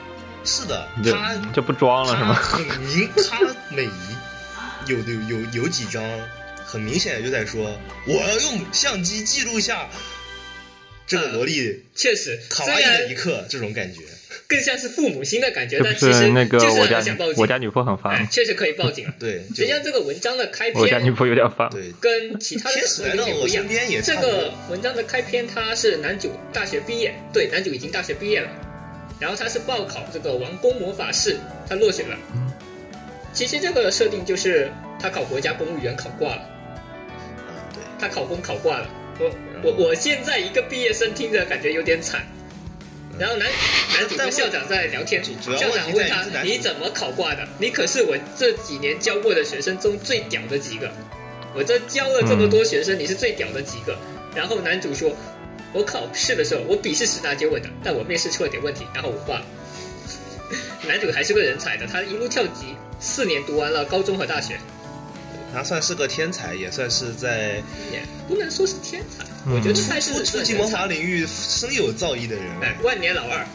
[0.44, 2.34] 是的，他就不装了是他吗？
[2.34, 3.88] 很明，他每一
[4.86, 6.02] 有有有有几张，
[6.64, 9.88] 很明显就在说我要用相机记录下
[11.06, 14.00] 这个萝莉确实，卡哇伊的一刻，这种感觉。
[14.46, 17.34] 更像是父母心的感觉，但其实那个就是我家很想报警。
[17.38, 19.14] 我家女仆很哎烦，，确实可以报警了。
[19.20, 21.68] 对，实际上这个文章的开我家女篇仆有点烦。
[21.70, 28.48] 对，跟其他的天使来到我身边也这个文章的开篇，他是男主大学毕业，对，男主已经大学毕业了，
[29.18, 31.36] 然后他是报考这个王宫魔法师，
[31.68, 32.16] 他落选了。
[33.32, 34.70] 其实这个设定就是
[35.00, 36.50] 他考国家公务员考挂了，
[37.48, 37.82] 嗯，对。
[37.98, 38.88] 他考公考挂了。
[39.18, 39.30] 我
[39.62, 42.24] 我我现在一个毕业生听着感觉有点惨。
[43.18, 43.48] 然后男
[43.92, 47.46] 男主跟校长在聊天，校长问他你怎么考挂的？
[47.58, 50.90] 你可是我这几年教过的学生中最屌的几个，
[51.54, 53.96] 我这教了这么多学生，你是最屌的几个。
[54.34, 55.14] 然后男主说，
[55.72, 59.46] 我考试的时候我笔试十拿九稳的，但我面试出了点问题，然后我挂了。
[60.86, 64.58] 男主还是个人才的，他一路跳级，四年读完了高中和大学，
[65.54, 72.44] 他算是个天才，也算是在也不能说是天才，嗯我觉得他是初级魔法领域深有造诣的人。
[72.60, 73.46] 哎，万年老二，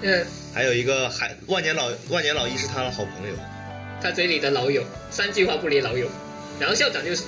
[0.00, 3.34] 嗯，还有一个还万年老万年老一是他的好朋友。
[4.00, 6.08] 他嘴里的老友，三句话不离老友。
[6.58, 7.24] 然后校长就是，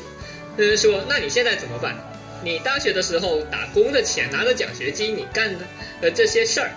[0.57, 1.95] 就是说，那你现在怎么办？
[2.43, 5.65] 你大学的时候打工的钱，拿着奖学金，你干的
[6.01, 6.71] 呃这些事儿，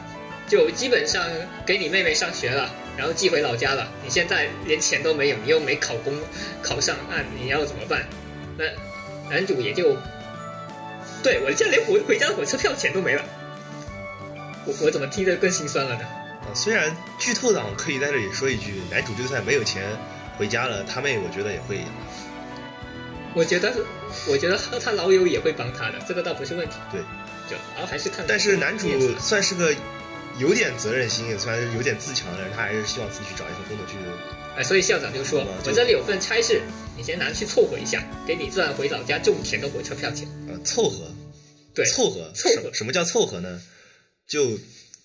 [0.48, 1.26] 就基本上
[1.66, 3.90] 给你妹妹上学了，然后寄回老家了。
[4.04, 6.14] 你现在连钱都没有，你又没考公
[6.62, 8.06] 考上岸，你要怎么办？
[8.58, 8.66] 那
[9.30, 9.98] 男主也就，
[11.24, 13.24] 对我现在连回回家的火车票钱都没了。
[14.66, 16.06] 我我怎么听着更心酸了呢？
[16.42, 19.84] 啊，虽然剧透党可以在这里说一句，男主就算没有钱
[20.38, 21.80] 回家了，他妹我觉得也会。
[23.34, 23.74] 我觉得，
[24.28, 26.76] 我觉得他他老友也会帮他的，这个倒不是问题。
[26.92, 27.02] 对，
[27.50, 28.24] 就然后还是看。
[28.28, 28.88] 但是男主
[29.18, 29.74] 算是个
[30.40, 33.94] 有点责任心，也算是有点自强的人，他还是希望自己去找一份工作去。
[34.58, 36.62] 哎，所以校长就说嗯：“就我这里有份差事，
[36.96, 40.28] 你先拿去凑合一下，给你赚回老家种田的火车票钱。
[40.48, 41.12] 呃，凑合，
[41.74, 43.62] 对凑合，凑合什么什么叫凑合呢？
[44.28, 44.60] 就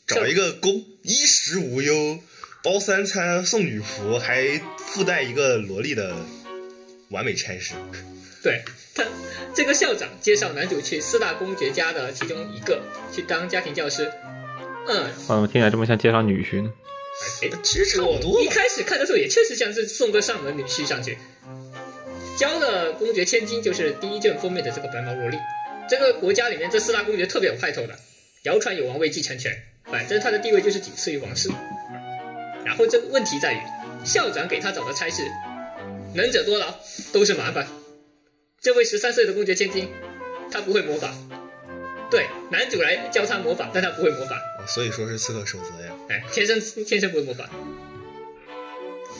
[0.07, 2.19] 找一个工，衣食无忧，
[2.63, 6.15] 包三餐，送女仆，还附带一个萝莉的
[7.11, 7.75] 完美差事。
[8.43, 8.63] 对
[8.95, 9.05] 他，
[9.55, 14.11] 这个校长介绍男主去四大公爵家的其中一个去当家庭教师。
[14.89, 16.73] 嗯，怎么听起来这么像介绍女婿呢。
[17.43, 18.41] 哎，其实差不多。
[18.41, 21.19] 一开始看的时候也确实像是送个上门女婿上去，
[22.39, 25.37] 交了公爵千金，就是第一卷封面的这个白毛萝莉。
[25.89, 27.95] 这个国家里面这四大公爵特别有派头的，
[28.45, 29.53] 谣传有王位继承权，
[29.91, 31.51] 反正他的地位就是仅次于王室。
[32.65, 33.59] 然后这个问题在于，
[34.07, 35.23] 校长给他找的差事，
[36.15, 36.75] 能者多劳，
[37.13, 37.67] 都是麻烦。
[38.61, 39.89] 这位十三岁的公爵千金，
[40.51, 41.13] 他不会魔法。
[42.11, 44.41] 对，男主来教他魔法，但他不会魔法。
[44.69, 45.93] 所以说是刺客守则呀。
[46.09, 47.49] 哎，天生天生不会魔法。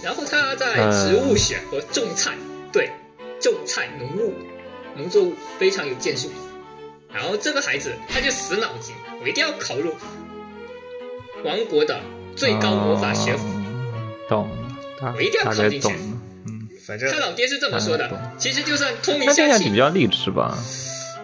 [0.03, 2.37] 然后他在植物学和种菜，
[2.73, 2.91] 对，
[3.41, 4.33] 种菜农务
[4.97, 6.31] 农作物非常有建树。
[7.13, 9.93] 然后这个孩子他就死脑筋，我一定要考入
[11.45, 11.99] 王国的
[12.37, 13.45] 最高魔法学府。
[13.49, 13.55] 哦
[14.29, 14.49] 懂，
[15.01, 15.89] 大我一定要考进去。
[16.47, 20.57] 嗯，反正他老爹是这么说的，其实就算通一那这下气样比，较励志吧？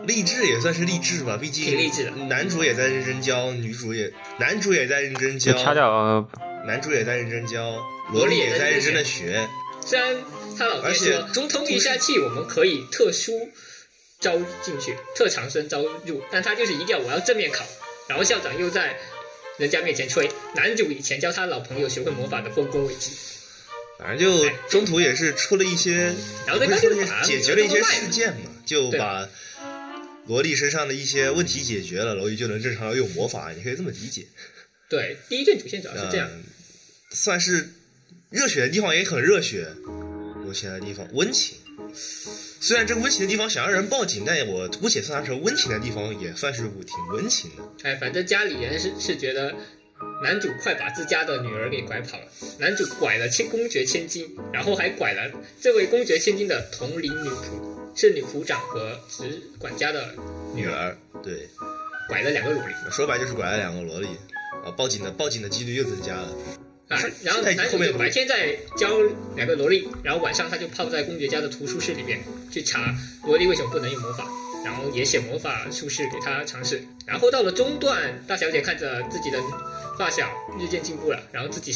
[0.06, 2.10] 励志也算是励志吧，毕竟挺励志的。
[2.12, 6.28] 男主也在认真教，女主也男主也在认真教，就掐掉呃
[6.66, 7.82] 男主也在认真教，
[8.12, 9.46] 萝莉也在认真真的学。
[9.84, 10.16] 虽然
[10.56, 13.50] 他老爹而且说中途通一下气，我们可以特殊
[14.18, 17.64] 招进去，特长生招入，但他就是一定要我要正面考。
[18.08, 18.96] 然后校长又在
[19.58, 23.12] 人家面前吹男主以前教他老朋友学会魔法的丰功伟绩，
[23.98, 26.14] 反正就中途也是出了一些，
[26.46, 28.98] 然后那个不是出了一些解决了一些事件嘛，就对。
[28.98, 29.28] 把
[30.26, 34.26] 萝莉身上的一些问题解决了，萝莉就能正常的用魔法，你可以这么理解。
[34.88, 36.28] 对，第一卷主线主要是这样。
[36.32, 36.42] 嗯，
[37.12, 37.68] 算是
[38.30, 39.68] 热血的地方也很热血，
[40.46, 41.58] 无情的地方温情。
[42.60, 47.62] 虽然这个温情的地方想让人报警，但我姑且算它成温情的地方，也算是挺温情的。
[47.82, 49.54] 哎，反正家里人是是觉得
[50.22, 52.26] 男主快把自家的女儿给拐跑了。
[52.58, 60.14] 男主拐了千公爵千金，然后还拐了这位公爵千金的同龄女仆，是女仆长和执管家的
[60.54, 61.48] 女儿，对，
[62.08, 62.74] 拐了两个萝莉。
[62.90, 64.08] 说白就是拐了两个萝莉
[64.64, 66.28] 啊，报警的报警的几率又增加了。
[66.88, 69.00] 啊，然后男主就白天在教
[69.36, 72.20] 两个萝莉，然后晚上他就泡在公爵家的图书室里面
[72.50, 74.28] 去查萝莉为什么不能用魔法，
[74.64, 76.82] 然后也写魔法术士给他尝试。
[77.06, 79.38] 然后到了中段，大小姐看着自己的
[79.98, 80.26] 发小
[80.58, 81.72] 日渐进步了，然后自己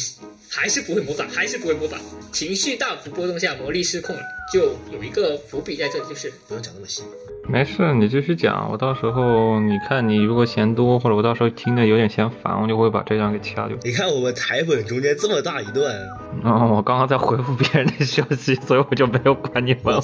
[0.49, 1.97] 还是不会魔法，还是不会魔法，
[2.31, 4.21] 情绪大幅波动下魔力失控了，
[4.53, 7.03] 就有一个伏笔在这里，就是不用讲那么细，
[7.47, 8.69] 没事，你继续讲。
[8.71, 13.77] 我到时候你看你如果嫌多，或者我到时候听的有点嫌烦，我就会把这段给掐掉。
[13.83, 15.95] 你看我们台本中间这么大一段，
[16.43, 20.01] 嗯， 我刚刚在回复别人的消息，所以我就没有管你们了。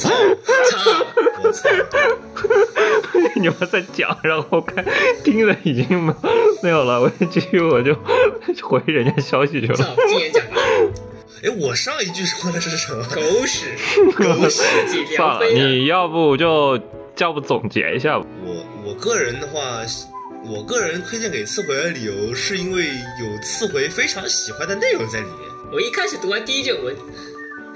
[3.35, 4.83] 你们在讲，然后看
[5.23, 6.13] 听的已经没
[6.63, 7.95] 没有了，我继续我就
[8.63, 9.95] 回人家消息去了。
[11.43, 13.03] 哎，我上一句说的是什么？
[13.13, 13.65] 狗屎，
[14.17, 14.63] 狗屎
[15.15, 15.45] 算了。
[15.53, 16.79] 你要不就
[17.17, 18.25] 要不总结一下吧。
[18.43, 19.81] 我我个人的话，
[20.47, 25.49] 我个人推荐给刺回的理由是因为有刺回非常喜欢的内容在里面。
[25.71, 26.95] 我一开始读完第一卷文，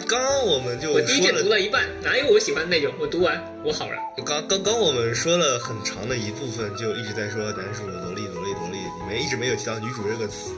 [0.10, 2.92] 刚刚我们就我第一卷说读了一半，哪有我喜欢的内容？
[3.00, 3.96] 我读完，我好了。
[4.26, 10.50] 刚刚刚我们说了很长的一部分，就一直在说男主萝莉萝莉萝莉，你们一直没有提到女主这个词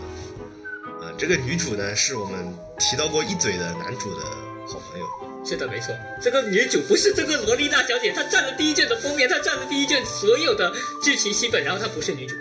[1.02, 1.12] 啊。
[1.18, 2.40] 这个女主呢，是我们
[2.80, 4.24] 提到过一嘴的男主的
[4.66, 5.06] 好朋友。
[5.44, 10.72] 是的，没错，这个女主不是这个萝莉大小姐，她占了第一卷的封面，她占了第一卷所有的
[11.04, 12.36] 剧情戏本，然后她不是女主。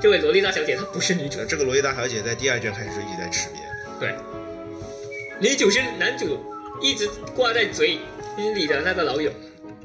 [0.00, 3.54] 这位萝莉大小姐她不是女主，这个萝莉大小姐在第二卷开始就一直在吃瘪。
[3.98, 4.14] 对，
[5.40, 6.38] 女主是男主
[6.80, 7.98] 一直挂在嘴
[8.54, 9.32] 里的那个老友，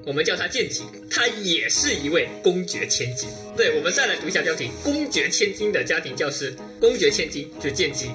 [0.05, 3.29] 我们叫他剑姬，她也是一位公爵千金。
[3.57, 8.11] 对，我们再来读一下标题：公爵千金的家庭教师，公爵千金就是剑姬，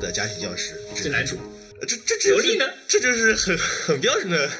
[0.00, 1.36] 的家庭教师是男主。
[1.80, 4.50] 呃这这这萝莉呢这就是很很标准的、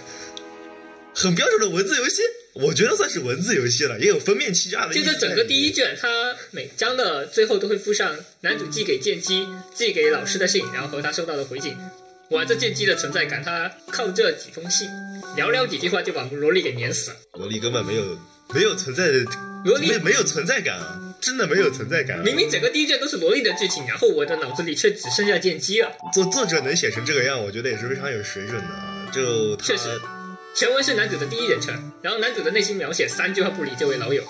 [1.13, 2.23] 很标准的文字游戏。
[2.55, 5.05] 我觉得算是文字游戏了，也有封面欺诈的意思。
[5.05, 6.09] 就这整个第一，卷，它
[6.51, 11.77] 每章的最后都会附上男主寄给剑姬、寄给老师的信，然后和他收到的回信。
[12.31, 14.87] 哇，这剑姬的存在感，他靠这几封信，
[15.37, 17.17] 寥寥几句话就把萝莉给碾死了。
[17.39, 18.19] 萝莉根本没有
[18.53, 19.25] 没有存在的，
[19.65, 22.23] 萝莉没没有存在感啊，真的没有存在感、啊。
[22.23, 25.91] 明明整个第一卷都是萝莉的剧情，然后我的脑子里却只剩下剑姬了。
[26.13, 29.11] 作作者能写成这个样，我觉得也是非常有水准的啊。
[29.11, 29.99] 就确实，
[30.55, 34.23] 全文是男主的第一人称，然后男主的内心描写三句话不离这位老友，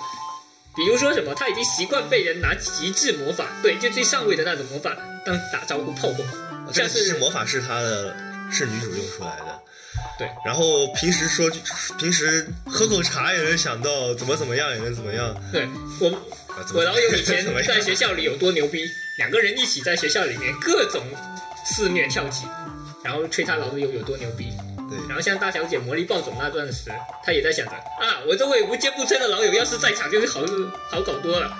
[0.77, 6.25] 比如说什么他已经习惯被人拿极致魔法，对，就最上位的那种魔法当打招呼炮轰，
[6.71, 8.15] 这次是是魔法是他的，
[8.51, 9.59] 是女主用出来的。
[10.17, 11.59] 对，然后平时说句，
[11.97, 15.35] 平时喝口茶也能想到怎么怎么样，也能怎么样。
[15.51, 15.67] 对
[15.99, 18.85] 我啊我老友以前在学校里有多牛逼，
[19.17, 21.03] 两个人一起在学校里面各种
[21.65, 22.45] 肆虐跳级，
[23.03, 24.53] 然后吹他老友有多牛逼。
[24.89, 26.91] 对，然后像大小姐魔力暴走那段时，
[27.23, 30.41] 他也在想着啊，我这位无坚不摧的老友要是在场，就是好
[30.89, 31.55] 好搞多了。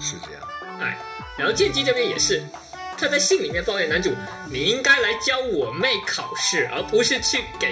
[0.00, 0.42] 是这样。
[0.80, 0.98] 哎，
[1.38, 2.42] 然后剑姬这边也是，
[3.04, 4.10] 他在信里面抱怨男主，
[4.50, 7.68] 你应该来教我妹考试，而不是去给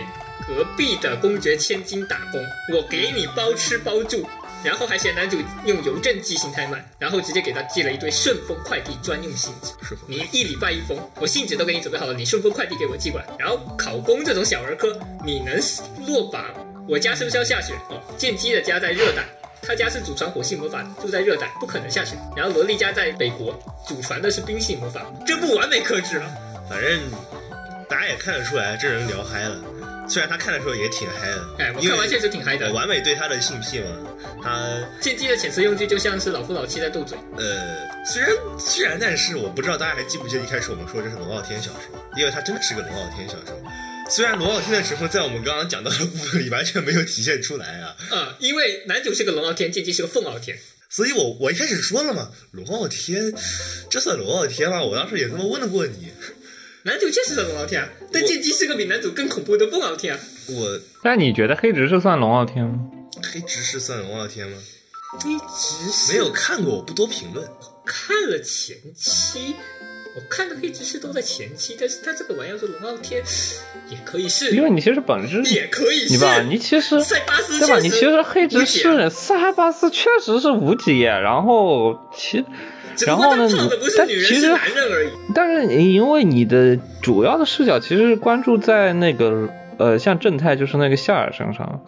[0.47, 4.29] 隔壁的公爵千金打工，我给你包吃包住。
[4.63, 9.73] 然后还嫌男主用邮政寄信太慢，然后直接给他寄了一堆顺丰快递专用信纸。
[10.07, 13.27] 你一礼拜一封，我信纸都给你准备好了，你顺丰快递给我寄过来。
[13.39, 15.59] 然后考公这种小儿科，你能
[16.07, 16.45] 落榜？
[16.87, 17.73] 我家是不是要下雪？
[17.89, 19.25] 哦，剑姬的家在热带，
[19.63, 22.17] 他家是祖传火系魔法，住在热带，不可能下雪。
[22.37, 26.27] 然后萝莉家在北国，祖传的是冰系魔法，这不完美克制啊！
[26.69, 27.01] 反正
[27.89, 29.57] 大家也看得出来，这人聊嗨了。
[30.09, 32.73] 虽然他看的时候也挺嗨的，哎，我看完确实挺嗨的。
[32.73, 33.87] 完美对他的性癖嘛，
[34.43, 34.67] 他
[35.01, 43.57] 剑姬的遣词用句就像是老夫老妻在斗嘴，呃，虽然虽然，但是我不知道大家还记不记得一开始我们说这是龙傲天小说，因为他真的是个龙傲天小说。
[44.15, 50.59] 虽然龙傲天的成分在我们刚刚讲到的部分里完全没有体现出来啊，啊、因为男主是个龙傲天，剑姬是个凤傲天。
[50.91, 53.33] 所以我我一开始说了嘛，龙傲天，
[53.89, 54.83] 这算龙傲天吗？
[54.83, 56.13] 我当时也这么问过你，
[56.83, 60.21] 男主确实是龙傲天啊，但剑姬是个比男主更恐怖的凤傲天啊。
[60.49, 62.79] 我但你觉得黑执事算龙傲天吗？
[63.33, 64.59] 黑执事算龙傲天吗？
[65.21, 67.49] 黑执事没有看过，我不多评论。
[67.87, 69.55] 看了前期，
[70.15, 73.23] 我看的黑执事都在前期，但是他这个玩意儿是龙傲天，
[73.89, 77.79] 也可以是，因为你其实本质也可以是，你吧，你其实塞巴斯对吧？
[77.79, 82.45] 你其实黑执事塞巴斯确实是无解，然后其
[83.07, 83.57] 然后呢，你
[83.97, 84.55] 但其实。
[85.35, 89.49] 但是你因为你的主要的视角其实是关注在那个
[89.79, 91.83] 呃，像正太就是那个夏尔身上，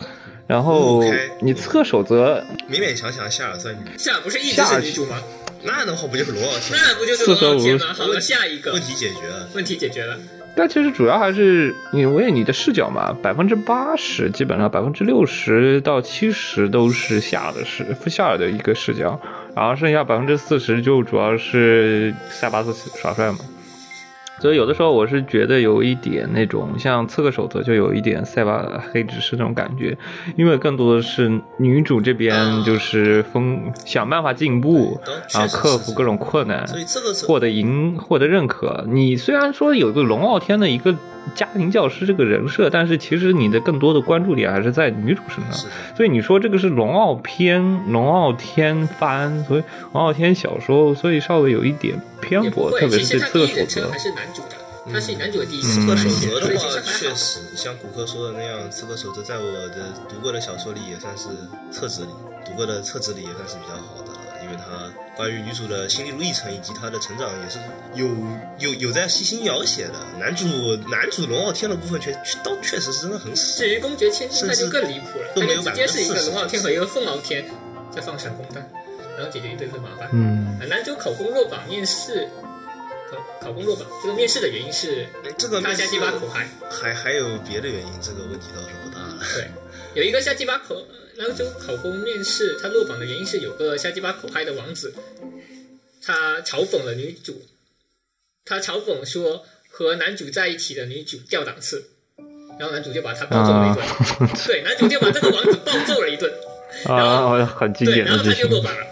[0.47, 1.05] 然后
[1.43, 5.23] 你侧手则勉勉强强夏尔算女，夏尔不是一直是女主吗？
[5.65, 6.75] 那样的话不就是罗老师？
[6.75, 7.87] 那不就是龙傲天吗？
[7.95, 9.49] 好了，下一个问题解决了。
[9.55, 10.19] 问题解决了。
[10.57, 19.21] 但其实主要还是因为你的视角嘛，百分之八十基本上百分之六十到七十都是夏的视夏尔的一个视角，
[19.57, 23.39] 然后剩下百分之四十就主要是塞巴斯耍帅嘛。
[24.41, 29.97] 所以有的时候我是觉得有一点那种像《刺客守则》就有一点塞巴黑执事那种感觉，
[30.37, 35.01] 因为更多的是女主这边就是疯想办法进步，
[35.33, 38.85] 啊克服各种困难，所以这个获得赢获得认可。
[38.89, 40.95] 你虽然说有一个龙傲天的一个
[41.35, 45.71] 家庭教师这个人设，但是其实你的更多的关注点还是在女主身上。
[45.97, 49.63] 所以你说这个是龙傲篇、龙傲天番，所以
[49.93, 53.89] 龙傲天小说，所以稍微有一点偏颇，特别是《刺客守则》。
[53.91, 54.57] 还是男主的，
[54.93, 61.29] 他是男主的第一刺客守则的话，确实像骨科说的那样，刺客守则在我的读过的小说里也算是
[61.71, 62.11] 册子里
[62.45, 64.65] 读过的册子里也算是比较好的了，因为它
[65.17, 67.59] 关于女主的心路历程以及她的成长也是
[67.95, 68.09] 有
[68.59, 69.95] 有有在细心描写的。
[70.19, 70.47] 男主
[70.91, 72.13] 男主龙傲天的部分确
[72.43, 73.59] 倒确实是真的很少。
[73.59, 77.45] 至于公爵千金，那就更离谱了，都没有直接是一个龙傲天和一个凤傲天
[77.91, 78.69] 在放闪光弹，
[79.17, 80.09] 然后解决一堆堆麻烦。
[80.13, 82.29] 嗯，啊男主考公落榜面试，
[83.11, 86.49] 考考公落榜，这个面试的原因是哎这个他瞎鸡巴口嗨。
[86.71, 89.19] 还还有别的原因，这个问题倒是不大了。
[89.35, 89.49] 对，
[89.95, 90.83] 有一个下鸡巴口，
[91.17, 94.93] 男主考公面试他落榜的原因是有个瞎鸡巴口嗨的王子，
[96.03, 97.43] 他嘲讽了女主，
[98.45, 101.85] 他嘲讽说和男主在一起的女主掉档次，
[102.59, 103.87] 然后男主就把他暴揍了一顿，
[104.47, 106.33] 对，男主就把这个王子暴揍了一顿，
[106.87, 108.33] 啊，很经对，典然后他。
[108.33, 108.87] 就落榜了，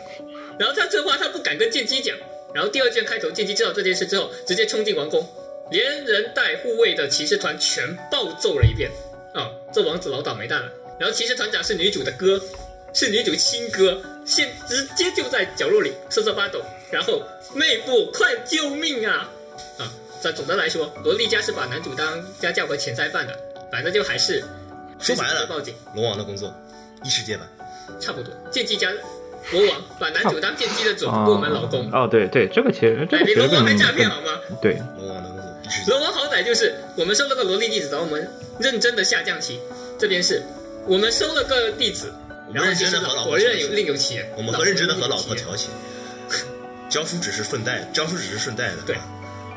[0.58, 2.16] 然后他这话他不敢跟剑姬讲，
[2.54, 5.28] 然后第二卷开头剑姬知道这件事之后，直接冲进王宫，
[5.70, 8.90] 连人带护卫的骑士团全暴揍了一遍，
[9.34, 10.70] 啊、这王子老倒霉蛋了。
[11.02, 12.40] 然后骑士团长是女主的哥，
[12.94, 17.20] 是女主亲哥，现直接就在角落里瑟瑟发抖，然后
[17.52, 19.28] 妹夫快救命啊！
[19.78, 19.92] 啊，
[20.22, 23.36] 但总的来说，萝莉家是把男主当家教和潜在犯的，
[23.68, 24.44] 反正就还是
[25.00, 25.74] 说白了报警。
[25.96, 26.54] 龙王的工作，
[27.02, 27.50] 异世界吧。
[28.00, 28.32] 差不多。
[28.52, 28.88] 剑姬家
[29.50, 34.38] 国王把男主当剑姬的总部门老公，哦，对对，这个其实这哎，个实更比龙王还诈骗好吗？
[34.62, 38.30] 对，龙王的工作，异世界龙王好歹就是我们收了个萝莉弟子，然后我们
[38.60, 39.58] 认真的下降棋，
[39.98, 40.40] 这边是
[40.86, 42.12] 我们收了个弟子，
[42.48, 45.70] 我认然后其实真的和老婆我认有另有其人，我们和认真的和老婆调情，
[46.88, 48.78] 教书 只是顺带，教书只是顺带的。
[48.84, 48.96] 对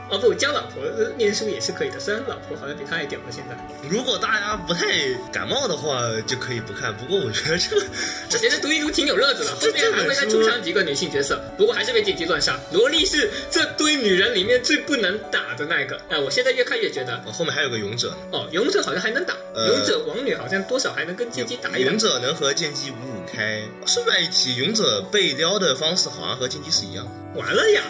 [0.10, 3.58] 哦不，教老婆呃念书也是可以的，虽然老婆好像比他还屌了现在。
[3.90, 4.86] 如果大家不太
[5.32, 6.96] 感冒的话，就可以不看。
[6.96, 7.86] 不过我觉得这个
[8.32, 12.60] 我觉得读一读挺有乐子的， 后面还会再出场几个女性角色，不过还是被剑姬乱杀。
[12.72, 16.00] 萝莉是这堆女人里面最不能打的那个。
[16.10, 21.98] 哎，我现在越看越觉得，哦后面还有个勇者呢，哦，勇者好像还能打，呃勇者王女好像多少还能跟剑姬打一打勇。
[21.98, 23.64] 者能和剑姬五五开。
[23.88, 27.08] 顺便一提，勇者被撩的方式好像和剑姬是一样。
[27.36, 27.82] 完了呀！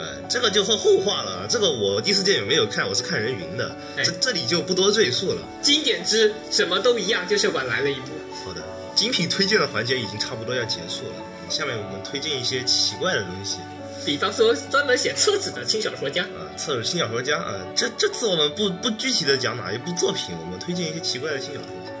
[0.00, 1.46] 呃，这个就后后话了。
[1.46, 2.88] 这个我第四届也没有看？
[2.88, 5.42] 我是看人云的，哎这这里就不多赘述了。
[5.60, 8.08] 经典之什么都一样，就是晚来了一步。
[8.44, 8.62] 好的，
[8.94, 11.14] 精品推荐的环节已经差不多要结束了。
[11.50, 13.58] 下面我们推荐一些奇怪的东西。
[14.06, 21.92] 比方说，专门写册子的轻小说家，啊，侧耳轻小说家啊，这这次我们不不具体的讲哪一部作品，我们推荐一些奇怪的轻小说家。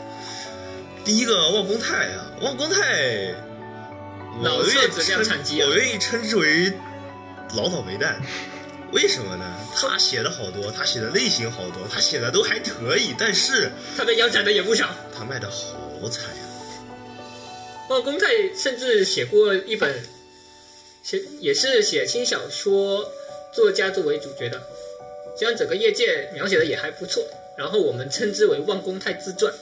[1.04, 3.34] 第一个望公泰啊，望公泰，
[4.42, 6.72] 老我愿意册子量称产机啊我愿意称之为
[7.54, 8.20] 老倒霉蛋。
[8.92, 9.44] 为什么呢？
[9.76, 14.90] 他写的好多，他写的类型好多，他写的都还可以，但是他被腰斩的也不少。
[15.16, 16.42] 他卖的好惨呀、
[17.88, 18.26] 望公泰
[18.56, 19.94] 甚至写过一本，
[21.04, 23.08] 写也是写轻小说
[23.52, 24.60] 作家作为主角的，
[25.38, 27.24] 这样整个业界描写的也还不错。
[27.56, 29.52] 然后我们称之为《望公泰自传》。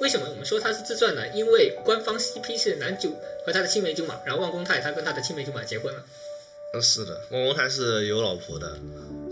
[0.00, 1.26] 为什么我们说他是自传呢？
[1.34, 6.04] 因为官方 CP 是男主和他的青梅竹马，然后望公泰他跟他的青梅竹马结婚了。
[6.72, 8.78] 嗯，是的，望公泰是有老婆的，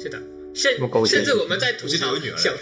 [0.01, 0.18] 是的，
[0.55, 0.76] 甚
[1.07, 2.53] 甚至我们在吐槽有女儿小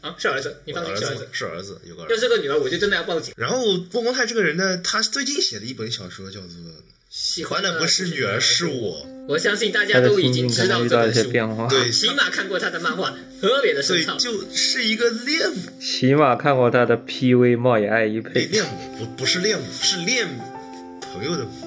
[0.00, 2.22] 啊是儿子，你放心儿是儿子，是儿子，有个儿要子。
[2.22, 3.34] 是个女儿我就真的要报警。
[3.36, 6.48] 然后望公泰这个人呢，他最近写的一本小说叫做
[7.08, 11.30] 《喜欢的不是女儿是我》，我相信大家都已经知道这本书，
[11.68, 14.16] 对，起码看过他的漫画，特别的对深，奥。
[14.18, 18.44] 就是一个恋母，起码看过他的 PV 冒也爱一恋配。
[18.46, 20.26] 恋母不不是恋母，是恋
[21.00, 21.61] 朋友的母，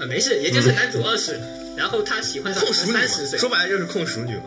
[0.00, 1.38] 啊，没事，也就是男主二十，
[1.76, 4.44] 然后他喜欢上三十，岁说，白了就是控熟女嘛。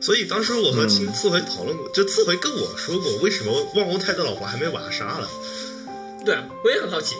[0.00, 5.28] 所以当时我和青次回讨论过，就次回跟我说过，为什么望公泰的老婆还没把他杀了？
[6.24, 7.16] 对啊，我也很好奇，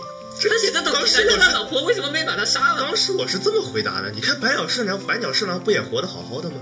[0.48, 2.80] 他写这种当时他老婆为什么没把他杀了？
[2.82, 6.56] 当时我是这么回答的：你看百鸟侍郎，百鸟侍郎不也活得好好的吗？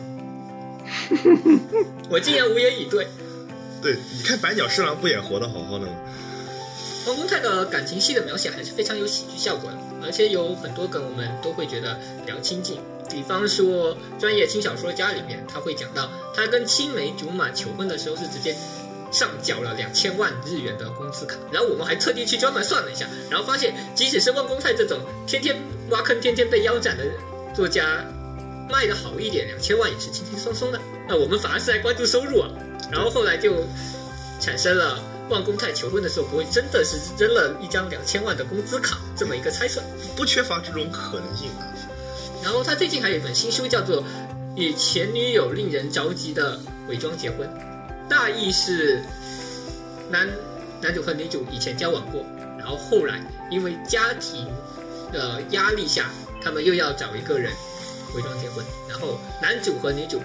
[2.11, 3.09] 我竟然无言以对。
[3.83, 5.93] 对，你看百鸟侍郎不也活得好好的吗？
[7.07, 12.78] 汪公泰的感情戏的描写还是非常有喜剧效果的，而且有很多梗我们都会觉得比较亲近。
[13.11, 18.55] 比方说，专业轻小说家里面他会讲到，他跟青梅竹马求婚的时候是直接
[19.11, 25.57] 上缴了两千万日元的工资卡，然后我们还特地去专门算了一下，然后发现即使是万公泰这种天天
[25.88, 27.05] 挖坑、天天被腰斩的
[27.55, 28.05] 作家，
[28.70, 30.78] 卖的好一点，两千万也是轻轻松松的。
[31.09, 32.51] 那我们反而是在关注收入啊，
[32.92, 33.64] 然后后来就
[34.38, 39.83] 产生了万公泰求婚的时候不会真的是扔了一张两千万的工资卡这么一个猜测。
[40.16, 41.51] 不缺乏这种可能性。
[42.43, 44.03] 然后他最近还有一本新书，叫做
[44.57, 47.49] 《与前女友令人着急的伪装结婚》，
[48.09, 49.03] 大意是
[50.11, 50.29] 男
[50.81, 52.24] 男主和女主以前交往过，
[52.59, 53.20] 然后后来
[53.51, 54.47] 因为家庭
[55.12, 56.11] 的压力下，
[56.43, 57.53] 他们又要找一个人
[58.14, 60.22] 伪装结婚，然后男主和女主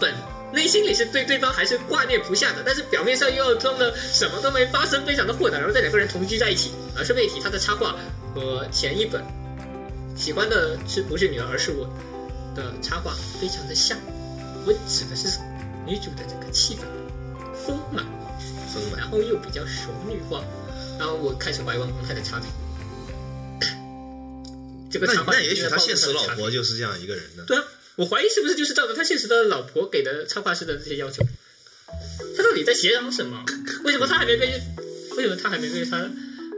[0.00, 0.14] 本
[0.52, 6.72] 内心里是对对方还是挂念不下的，但是表面上又要装的什么都没发生，非常的豁达，然后这两个人同居在一起。
[6.96, 7.94] 而顺便一提，他的插画
[8.34, 9.22] 和前一本
[10.16, 11.88] 喜欢的是不是女儿，而是我
[12.56, 13.98] 的插画非常的像。
[14.66, 15.38] 我指的是
[15.86, 16.80] 女主的这个气氛
[17.54, 18.04] 丰满，
[18.72, 20.42] 丰满，然后又比较熟女化，
[20.98, 22.48] 然后我开始怀疑汪公泰的差别。
[24.90, 27.44] 这个插画那也许他现实老婆就是这样一个人呢。
[27.46, 27.62] 对啊，
[27.98, 31.24] 我怀疑是不是就是照着他现实的老婆给的插画师的这些要求，
[32.36, 33.44] 他到底在协商什么？
[33.82, 34.62] 为什么他还没被？
[35.16, 36.08] 为什么他还没被他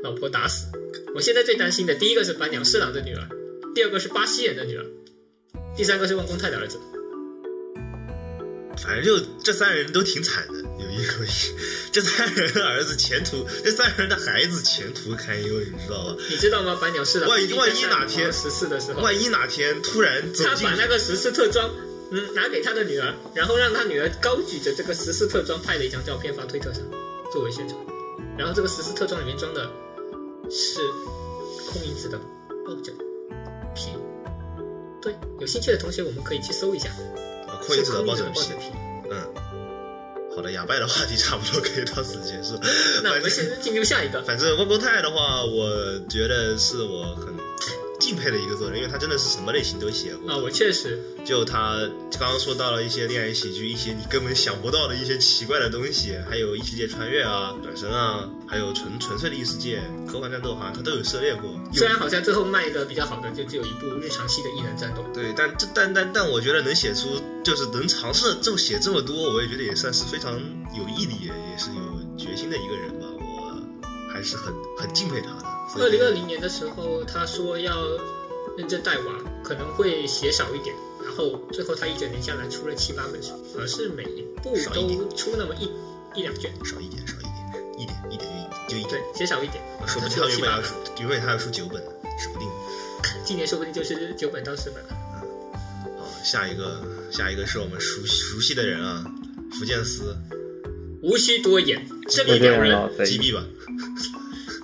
[0.03, 0.66] 老婆打死？
[1.14, 3.26] 我现在最担心的，第一个是板鸟侍郎的女儿，
[3.74, 4.84] 第二个是巴西人的女儿，
[5.74, 6.78] 第三个是万公泰的儿子。
[8.76, 11.28] 反正就这三人都挺惨的，有一说一，
[11.93, 16.16] 这三人的儿子前途，这三人的孩子前途堪忧，你知道吧？
[16.31, 16.78] 你知道吗？
[16.81, 21.70] 白鸟侍郎万一万一哪天十四的时候，万一哪天突然走进他把那个十四特装。
[22.12, 26.83] 嗯，拿给他的女儿，然后让他女儿高举着这个十四特装拍了一张照片发推特上，
[27.33, 27.78] 作为宣传。
[28.37, 29.70] 然后这个十四特装里面装的
[30.51, 30.81] 是
[31.70, 32.18] 空银子的
[32.66, 32.93] 抱枕
[33.76, 33.91] 皮。
[35.01, 36.89] 对，有兴趣的同学我们可以去搜一下。
[37.47, 38.72] 啊空银子的抱枕皮是空银子的抱枕，皮。
[39.12, 39.35] 嗯，
[40.35, 42.59] 好的，哑拜的话题差不多可以到此结束。
[43.03, 44.22] 那我们现在进入下一个。
[44.22, 47.35] 反正温公泰的话，我觉得是我很
[48.01, 50.32] 敬佩的一个作者，因为他真的是什么类型都写过。
[50.32, 51.78] 啊，我确实，就他
[52.18, 61.51] 刚刚说到了一些恋爱喜剧，一些你根本想不到的一些奇怪的东西，还有异世界穿越啊、转身啊，还有纯纯粹的异世界科幻战斗，好像他都有涉猎过。
[61.72, 65.05] 虽然好像最后卖的比较好的就只有一部日常系的异能战斗。
[65.12, 70.32] 对，但这但但但我觉得能写出就是能尝试这么写这么多，我也觉得也算是非常
[70.74, 73.07] 有毅力，也是有决心的一个人吧。
[73.18, 75.59] 我还是很很敬佩他的。
[75.79, 77.87] 二零二零年的时候，他说要
[78.57, 80.75] 认真带娃，可能会写少一点。
[81.05, 85.71] 然后最后他一整年下来出了七八本书，而是每一部都出那么一
[86.18, 86.53] 一两卷。
[86.64, 88.31] 少一点，少一点，一点一点
[88.68, 92.49] 就一就一对，，写少一点，说不定七八本他原本要出，原本他要出九本呢，说不定。
[93.25, 94.89] 今年说不定就是九本到十本了。
[95.99, 99.05] 好，下一个，下一个是我们熟熟悉的人啊，
[99.59, 100.16] 福建司
[101.03, 103.45] 无需多言，这福里有人击毙吧。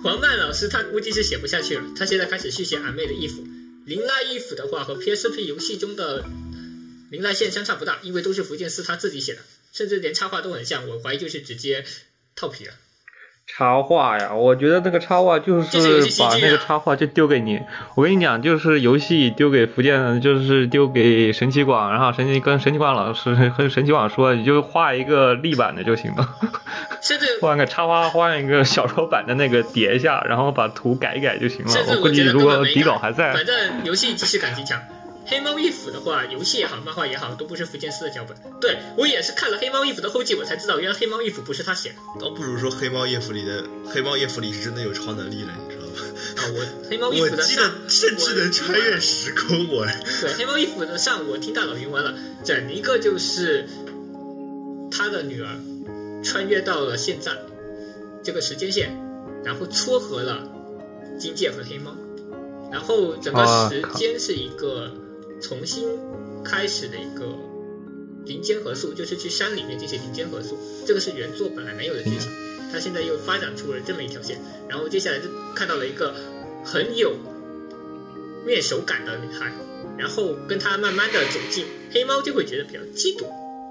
[0.03, 3.43] 黄曼老师他估计是写不下去了，他现在开始续写俺妹的衣服。
[3.85, 6.23] 绫濑衣服的话和 PSP 游戏中的
[7.11, 9.41] 绫濑线相差不大，因为都是福建司他自己写的，
[9.73, 11.85] 甚至连插画都很像，我怀疑就是直接
[12.35, 12.73] 套皮了。
[13.47, 17.59] 插画呀，我觉得那个插画就就是把那个啊插画就丢给你。
[17.95, 26.29] 我跟你讲，就是游戏丢给福建，就是丢给神奇广，然后神奇跟神奇广老师和神奇广说，你就画一个立版的就行了，
[27.01, 34.77] 甚至换个插画，换一个小说版的那个叠一下，然后把图改一改就行了我估计如果底稿还在，反正游戏即视感极强。
[35.27, 38.35] 黑猫一府的话，游戏也好，漫画也好，都不是福建四的脚本。
[38.61, 45.91] 对我也是看了黑猫一府的后记，我才知道原来黑猫一府不是他写的倒不如说黑猫夜府里的黑猫夜府里是真的有超能力了，你知道吗？
[46.37, 46.41] 啊。
[46.55, 49.85] 我黑猫一我府的记得上，甚至能穿越时空，我
[50.21, 52.13] 对黑猫衣服的上，我听大佬云完了，
[52.43, 53.67] 整一个就是
[54.89, 55.49] 他的女儿
[56.23, 57.33] 穿越到了现在
[58.23, 58.97] 这个时间线，
[59.43, 60.41] 然后撮合了
[61.19, 61.93] 金界和黑猫，
[62.71, 64.89] 然后整个时间是一个
[65.41, 65.87] 重新
[66.43, 67.37] 开始的一个
[68.25, 72.29] 林间合宿，就是去山里面进行林间合宿，这个是原作本来没有的剧情，
[72.71, 75.25] 他现在又发展出了这么一条线，然后接下来就
[75.55, 76.13] 看到了一个
[76.65, 77.15] 很有
[78.45, 79.51] 面熟感的女孩，
[79.97, 83.25] 然后跟她慢慢的走近，黑猫就会觉得比较嫉妒，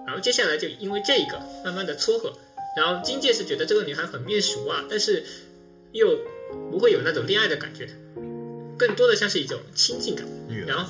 [0.07, 2.33] 然后接下来就因为这个慢慢的撮合，
[2.77, 5.23] 然后金界是觉得这个女孩很面熟啊，但是
[5.93, 6.19] 又
[6.71, 7.89] 不会有那种恋爱的感觉，
[8.79, 10.27] 更多的像是一种亲近感。
[10.49, 10.89] 女儿然后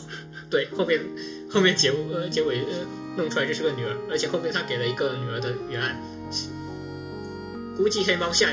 [0.50, 1.00] 对后面
[1.50, 6.00] 后面结呃结尾呃弄出来就是个女儿，而且后面他给了一个女儿的原案，
[7.76, 8.48] 估计黑猫下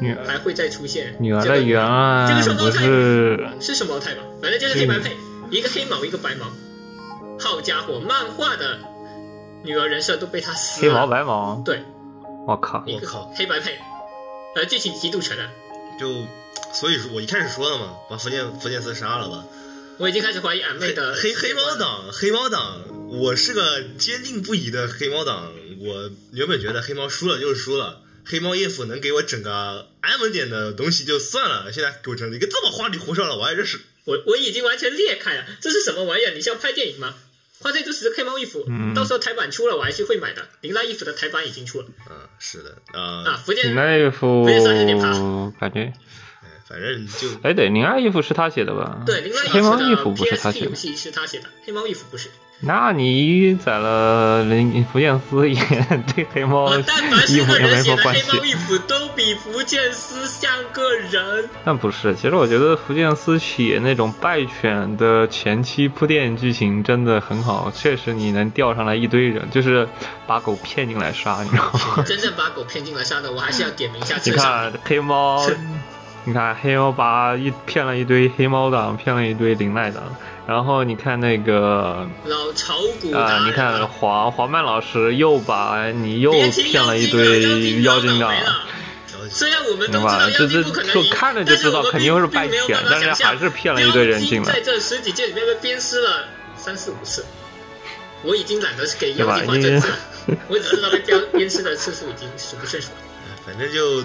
[0.00, 4.22] 女儿还会再出现女儿这个的原案这个双胞胎是是双胞胎吧？
[4.40, 5.16] 反正就是黑白配，
[5.50, 6.46] 一个黑毛一个白毛。
[7.40, 8.78] 好家伙，漫画的
[9.62, 10.92] 女儿人设都被他撕了。
[10.92, 11.62] 黑毛白毛？
[11.64, 11.82] 对，
[12.46, 12.82] 我靠！
[12.86, 13.78] 一个我靠黑白配，
[14.56, 15.48] 呃，剧情极度扯淡。
[15.98, 16.08] 就
[16.72, 19.44] 所以说我一开始说了嘛，把福建福建司杀了吧。
[19.98, 25.52] 我已经开始怀疑俺妹的黑黑猫党，黑猫党，我是个坚定不移的黑猫党。
[25.80, 36.34] 我原本觉得黑猫输了就是输了，黑猫叶府能给我整个安稳点的东西就算了，现在给我整了一个这么花里胡哨的，我还真是我我已经完全裂开了，这是什么玩意儿？
[36.34, 37.14] 你是要拍电影吗？
[37.60, 40.46] 花这都是黑猫衣服，嗯到时候台版出了，我还是会买的。
[40.60, 45.10] 林拉衣服的台版已经出了啊，是的啊，啊，福建林奈衣服福建三有点怕
[45.58, 45.94] 感觉，哎
[46.68, 48.98] 反正就哎，对，零二衣服是他写的吧？
[49.06, 50.66] 对零二衣黑猫衣服不是他写的。
[50.66, 52.28] 游戏是他写的，黑猫衣服不是。
[52.60, 55.54] 那你宰了林福建司也
[56.12, 58.44] 对黑猫哦，但凡是个衣服也没人写的什么关系黑猫。
[58.44, 61.48] 衣服，都比福建司像个人。
[61.64, 69.88] 但不是，其实我觉得福建司写那种败犬的前期铺垫剧情真的很好，确实你能钓上来一堆人，就是
[70.26, 72.02] 把狗骗进来杀，你知道吗？
[72.04, 75.48] 真正把狗骗进来杀的，我还是要点名一下 你看黑猫，
[76.28, 80.02] 你看黑猫把一骗了一堆黑猫党，骗了一堆林奈党，
[80.46, 83.46] 然后你看那个老炒股啊、的。
[83.46, 88.30] 你看黄黄曼老师又把你又骗了一堆妖精党。
[89.30, 96.26] 虽然我们都知道妖这这就看着就知道肯定会是败犬但是还是骗了一堆人进来在这十几届里面被鞭尸了
[96.58, 97.24] 三四五次，
[98.22, 99.96] 我已经懒得给妖精画对吧正字了，
[100.48, 103.07] 我只知道被鞭鞭尸的次数已经数不胜数了。
[103.48, 104.02] 反正就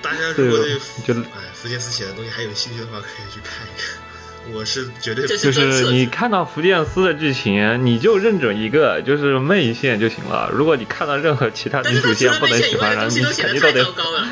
[0.00, 4.54] 大家如果对就哎福建斯写的东西还有兴趣的话，可以去看一看。
[4.54, 10.48] 我是绝对这就是是你看到福建斯的剧情，你就认准一个，就是媚线就行了。
[10.50, 14.26] 如果你看到任何其他但女主线不能喜欢，然后你的东西都写肯定都得太糟糕了。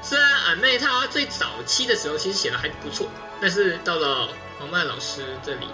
[0.00, 4.28] 虽然俺妹她最早期的时候其实写的还不错，但是到了
[4.60, 5.66] 黄曼老师这里，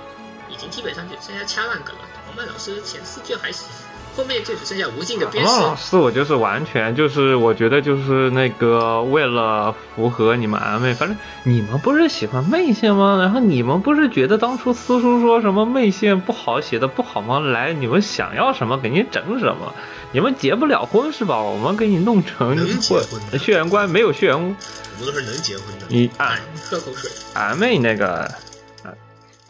[0.49, 2.03] 已经基本上就剩下掐烂梗了。
[2.27, 3.69] 黄曼老师前四卷还行，
[4.17, 13.19] 后面就只剩下无尽的鞭王老我就是完全就是，我觉得就是那个为了符合你们俺妹，反正你们不是喜欢媚线吗？
[13.21, 17.41] 然后你们不是觉得当初私叔说什么媚线不好写的不好吗？
[17.41, 19.75] 来，你们想要什么给你整什么。
[20.13, 21.41] 你们结不了婚是吧？
[21.43, 24.57] 我们给你弄成能结婚的血缘关没有血缘，我们
[25.01, 25.87] 都是能结婚的。
[25.89, 26.41] 你俺哎，
[26.71, 27.11] 喝口水。
[27.35, 28.31] 俺妹那个。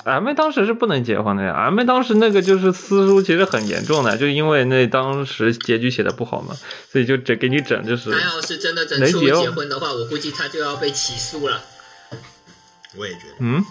[0.05, 6.55] 俺们当时是不能结婚的呀，俺们当时那个就是私书，其实很严重的，就因为那当时结局写的不好嘛，
[6.91, 11.63] 所以就整给你整就是他要是真的整出能结婚的话，我估计他就要被起诉了。
[12.97, 13.65] 我也觉得，嗯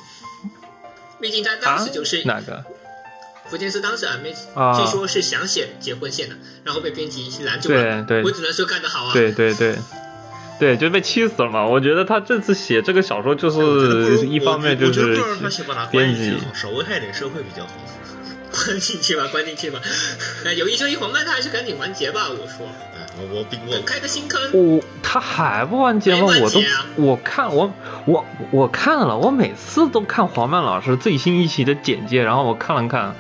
[1.22, 2.62] 毕竟他啊当时就是哪个
[3.46, 8.04] 福建是当时俺妹啊据说是想写结婚线的，然后被编辑拦住了。
[8.06, 9.14] 对对我只能说干得好啊！
[9.14, 9.78] 对对对
[10.64, 11.66] 对，就被气死了嘛。
[11.66, 15.20] 我觉得他这次写这个小说就是一方面就是
[15.92, 17.70] 编辑进去，好，少危害点社会比较好。
[18.54, 19.82] 关进去吧，关进去吧。
[20.46, 22.30] 哎，有一说一，黄曼他还是赶紧完结吧。
[22.30, 24.40] 我说，哎，我我比我开个新坑。
[24.54, 26.28] 我他还不完结吗？
[26.40, 26.62] 我都
[26.96, 27.74] 我看我
[28.06, 33.16] 我我看了，我每次都看黄曼老师最新一期的简介，然后我看了看，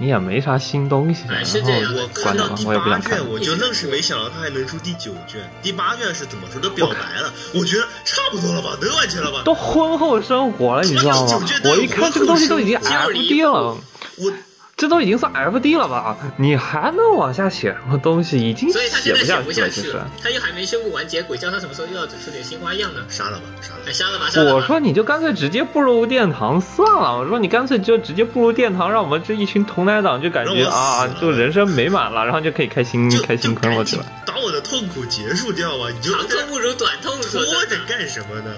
[0.00, 3.28] 你也没啥新东西，哎然后我看到第，八我也不想看卷，。
[3.30, 5.38] 我就愣是没想到他还能出第九卷。
[5.62, 6.70] 第八卷是怎么说都？
[6.70, 9.42] 表白了，我觉得差不多了吧，能完结了吧？
[9.44, 11.42] 都婚后生活了，你知道吗？
[11.64, 13.76] 我一看这个东西都已经婚后生活 FD 了，
[14.16, 14.32] 我
[14.80, 16.16] 这都已经算 FD 了吧？
[16.38, 18.38] 你还能往下写什么东西？
[18.38, 19.88] 已经所以他写现在不下去了，其实。
[19.88, 23.02] 写不下去了，他又还没宣布完结，鬼叫他什么时候又要整出点新花样呢？
[23.10, 23.92] 杀了吧，杀了哎，。
[23.92, 24.56] 杀了吧，杀了吧！
[24.56, 34.06] 我说你就干脆直接步入殿堂算了，我说你干脆就直接步入殿堂，让我们这一群童奶党就感觉啊，就人生美满了，然后就可以开心开新坑了，就去了。
[34.24, 37.76] 把我的痛苦结束掉啊，你就长痛不如短痛， 说拖着。
[37.86, 38.50] 干什么呢？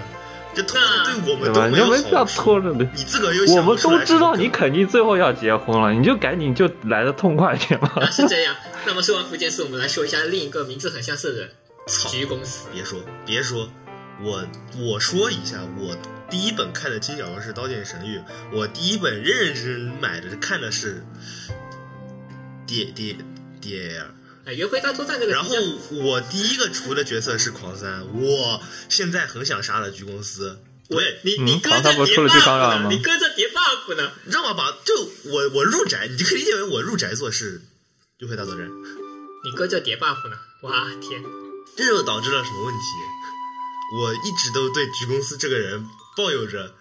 [0.55, 1.39] 这拖那着对我？
[1.39, 1.85] 们都没有
[2.17, 2.41] 好处。
[2.41, 2.85] 拖着的。
[2.95, 7.91] 你自个儿又我想不们都知道你肯定最后要结婚了，你就赶紧就来的痛快点吧。
[7.95, 8.55] 啊，是这样。
[8.85, 11.49] 那么说完福建寺，我们来说一下另一个名字很相似的人
[11.87, 12.67] 操——菊公司。
[12.73, 13.69] 别说别说，
[14.21, 14.45] 我
[14.77, 15.95] 我说一下，我
[16.29, 18.17] 第一本看的金小说是《刀剑神域》，
[18.51, 21.03] 我第一本认认真真买的看的是
[22.67, 23.15] 蝶蝶
[23.61, 24.11] 蝶儿。
[24.45, 25.55] 哎，约会大作战这个然后，
[25.91, 30.59] 我第一个除的角色是狂三，我现在很想杀了鞠公司。
[30.89, 32.89] 对，嗯你你搁狂着叠 buff 呢？
[32.89, 34.11] 你搁着叠 buff 呢？
[34.25, 34.93] 让我把就
[35.31, 37.61] 我我入宅，你就可以理解为我入宅做事，
[38.19, 38.67] 约会大作战，
[39.45, 40.37] 你搁着叠 buff 呢？
[40.63, 41.23] 哇天！
[41.77, 42.81] 这就导致了什么问题？
[43.97, 45.87] 我一直都对鞠公司这个人
[46.17, 46.75] 抱有着，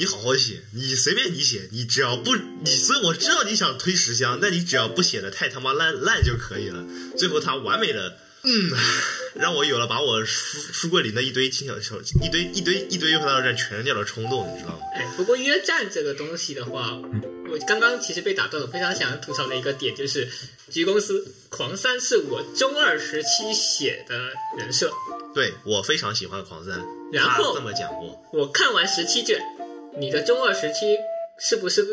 [0.00, 6.86] 你好好写，你随便你写，你只要不你，所以我知道你想推十箱，但你只要不写的太他妈烂烂就可以了。
[7.16, 8.70] 最后他完美的嗯，
[9.34, 14.78] 让我有了把我书书柜里那一堆轻小小一堆一堆一堆约会大作战全扔掉的冲动，你知道吗？
[14.94, 16.96] 哎，不过约战这个东西的话，
[17.50, 18.68] 我刚刚其实被打断了。
[18.68, 20.28] 非常想吐槽的一个点就是，
[20.70, 24.92] 局公司狂三是我中二时期写的人设，
[25.34, 26.80] 对我非常喜欢狂三，
[27.12, 29.40] 然后这么讲过，我看完十七卷，
[29.98, 30.96] 你的中二时期
[31.38, 31.84] 是不是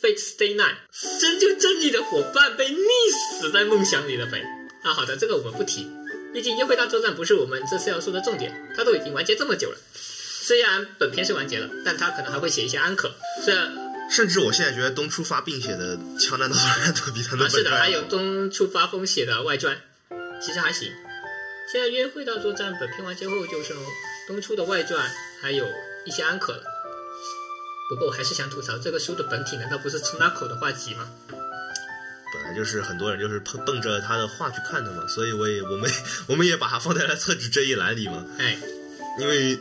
[0.00, 0.76] Fate Stay Night
[1.20, 2.78] 真就正义的伙伴被溺
[3.38, 4.42] 死在梦想里了呗？
[4.82, 5.86] 啊，好的，这个我们不提，
[6.32, 9.78] 毕竟约会大作战不是我们这次要说的重点，它都已经完结这么久了。
[9.92, 13.14] 虽然本片是完结了，但它可能还会写一些安可。
[13.42, 13.72] 虽然
[14.10, 19.80] 甚至我现在觉得东出发并写的《枪战大作战》都比他的啊，是的，还有东出发风写的外传，
[20.40, 20.92] 其实还行。
[21.72, 23.74] 现在约会大作战本片完结后，就剩
[24.26, 25.08] 东出的外传，
[25.40, 25.66] 还有
[26.04, 26.62] 一些安可了。
[27.88, 31.08] 不过我还是想吐槽，这个书的本体难道不是出纳口的画集吗？
[32.32, 35.90] 本来就是很多人就是奔奔着他的画去看的嘛，所以我也我们
[36.26, 38.24] 我们也把它放在了厕纸这一栏里嘛。
[38.38, 38.58] 哎，
[39.20, 39.56] 因为《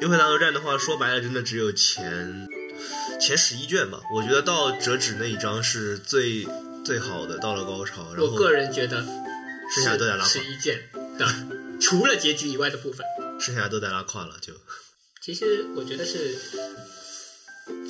[0.00, 2.48] 约会大作战》的话，说白了，真的只有前
[3.20, 4.00] 前十一卷吧。
[4.14, 6.48] 我觉得到折纸那一章是最
[6.84, 9.04] 最好的，到了高潮，然后我个人觉得
[9.74, 10.88] 剩下都在拉胯十，一卷
[11.18, 11.26] 的，
[11.80, 13.04] 除了结局以外的部分，
[13.38, 14.54] 剩下都在拉胯了，就
[15.20, 16.38] 其实我觉得是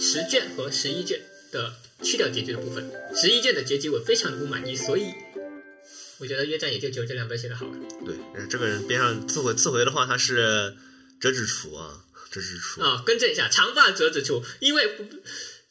[0.00, 1.20] 十卷和十一卷
[1.52, 5.12] 的去掉结局的部分，十一卷的结局我非常的不满意，所以
[6.18, 7.72] 我觉得约战也就只有这两本写的好了。
[8.04, 8.14] 对。
[8.34, 10.74] 呃这个人边上次回次回的话，他是
[11.20, 12.80] 折纸厨啊，折纸厨。
[12.80, 15.04] 啊、更正一下，长发折纸厨，因为不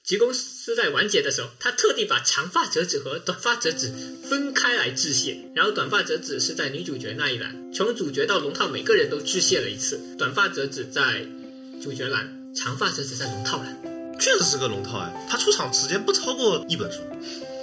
[0.03, 3.91] 吉公司在完结的时候，他特地把长发折纸和短发折纸
[4.29, 11.25] 分开来致谢，然后短发折纸是在女主角那一栏，从主角到龙套每个人都致谢了一次，短发折纸在
[11.81, 13.81] 主角栏，长发折纸在龙套栏，
[14.19, 17.01] 确实是个龙套哎，他出场时间不超过一本书。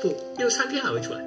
[0.02, 1.20] 不，六三篇还会出来，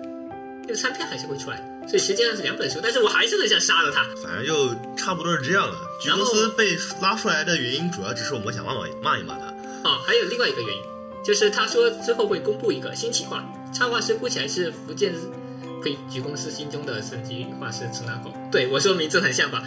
[0.67, 1.57] 六三篇还是会出来，
[1.87, 4.03] 所以实际上是两本书，但是我还是很想杀了他。
[4.21, 5.75] 反正就差不多是这样了。
[6.01, 9.45] 菊公司被拉出来的原因，主要只是我们想骂骂骂一骂他。
[9.89, 10.83] 哦，还有另外一个原因，
[11.23, 13.43] 就是他说之后会公布一个新企划，
[13.73, 15.13] 插画师估起来是福建
[15.83, 18.33] 配局公司心中的神级画师出纳口。
[18.51, 19.63] 对我说名字很像吧？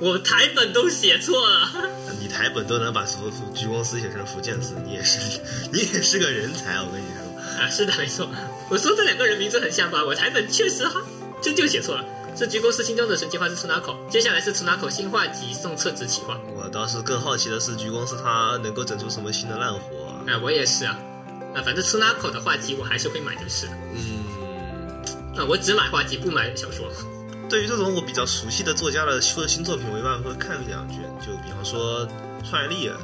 [0.00, 1.70] 我台本都写错了。
[2.18, 5.18] 你台本都能把福福菊公司写成福建司，你也是
[5.72, 7.60] 你也是个人才，我跟你说。
[7.60, 8.28] 啊，是的，没错。
[8.70, 10.04] 我说这两个人名字很像吧？
[10.04, 11.02] 我台本确实哈，
[11.42, 12.04] 真就写错了，
[12.36, 13.96] 是局公司心中的神奇画是出纳口。
[14.08, 16.40] 接下来是出纳口新画集送册子企划。
[16.56, 20.24] 我倒是更好奇的是，菊公司它能够整出什么新的烂活、啊？
[20.28, 20.98] 啊，我也是啊。
[21.54, 23.72] 啊，反正出纳口的画集我还是会买就是了。
[23.92, 26.90] 嗯，啊，我只买画集，不买小说。
[27.50, 31.00] 对于这种我比较熟悉的作家的出的新作品，我一般会看一两卷。
[31.20, 32.08] 就比方说
[32.48, 32.96] 川原丽，啊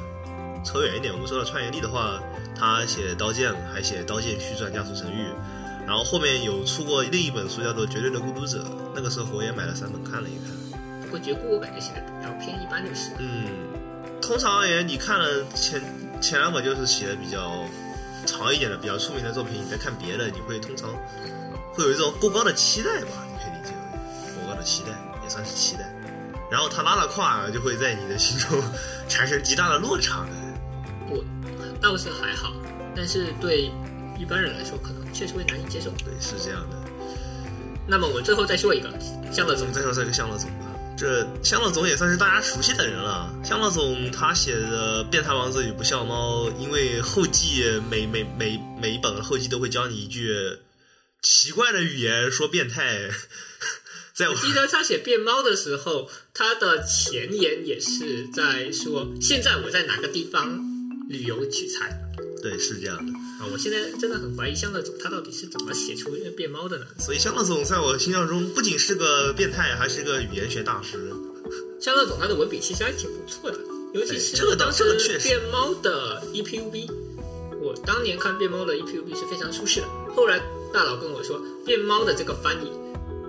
[0.63, 2.17] 扯远一点，我们说到创业力的话，
[2.57, 5.27] 他写《刀剑》，还写《刀剑续传：加速神域》，
[5.85, 8.59] 然后后面有出过另一本书叫做《绝对的孤独者》，
[8.95, 10.79] 那个时候我也买了三本看了一看。
[11.01, 13.11] 不过绝孤我感觉写的比较偏一般就是。
[13.19, 13.47] 嗯，
[14.21, 15.81] 通常而言，你看了前
[16.21, 17.65] 前两本就是写的比较
[18.25, 20.89] 长一点的、比较出名的作品，你再看别的，你会通常
[21.73, 23.26] 会有一种过高的期待吧？
[24.47, 24.89] 你可以理解为过高的期待，
[25.23, 25.93] 也算是期待。
[26.49, 28.63] 然后他拉了胯，就会在你的心中
[29.09, 30.29] 产生极大的落差的。
[31.09, 31.23] 我
[31.81, 32.53] 倒是还好，
[32.95, 33.69] 但是对
[34.17, 35.89] 一般人来说，可能确实会难以接受。
[36.03, 36.77] 对，是这样的。
[37.87, 38.89] 那么我最后再说一个，
[39.31, 40.65] 向乐总再说这个向乐总吧。
[40.97, 43.31] 这向乐总也算是大家熟悉的人了。
[43.43, 50.57] 向乐总他写的《变态王子与不笑猫》，因为后记每每每每一本后记都会教你一句
[51.21, 53.09] 奇怪的语言说变态，
[54.17, 60.59] 在我记得他写变猫的时候，他的前言也是在说，现在我在哪个地方
[61.07, 61.95] 旅游取材
[62.41, 63.13] 对是这样的。
[63.13, 63.45] 啊！
[63.53, 66.87] 我现在真的很怀疑香乐总他到底是怎么写出变猫的呢？
[66.97, 70.97] 所以香乐总在我印象中不仅是个变态，还是个语言学大师。
[71.79, 73.59] 香乐总他的文笔其实还挺不错的，
[73.93, 74.83] 尤其是哎这个当时
[75.21, 76.89] 变猫的 E EPUB，
[77.61, 79.87] 我当年看变猫的 E EPUB 是非常舒适的。
[80.15, 80.41] 后来
[80.73, 82.71] 大佬跟我说，变猫的这个翻译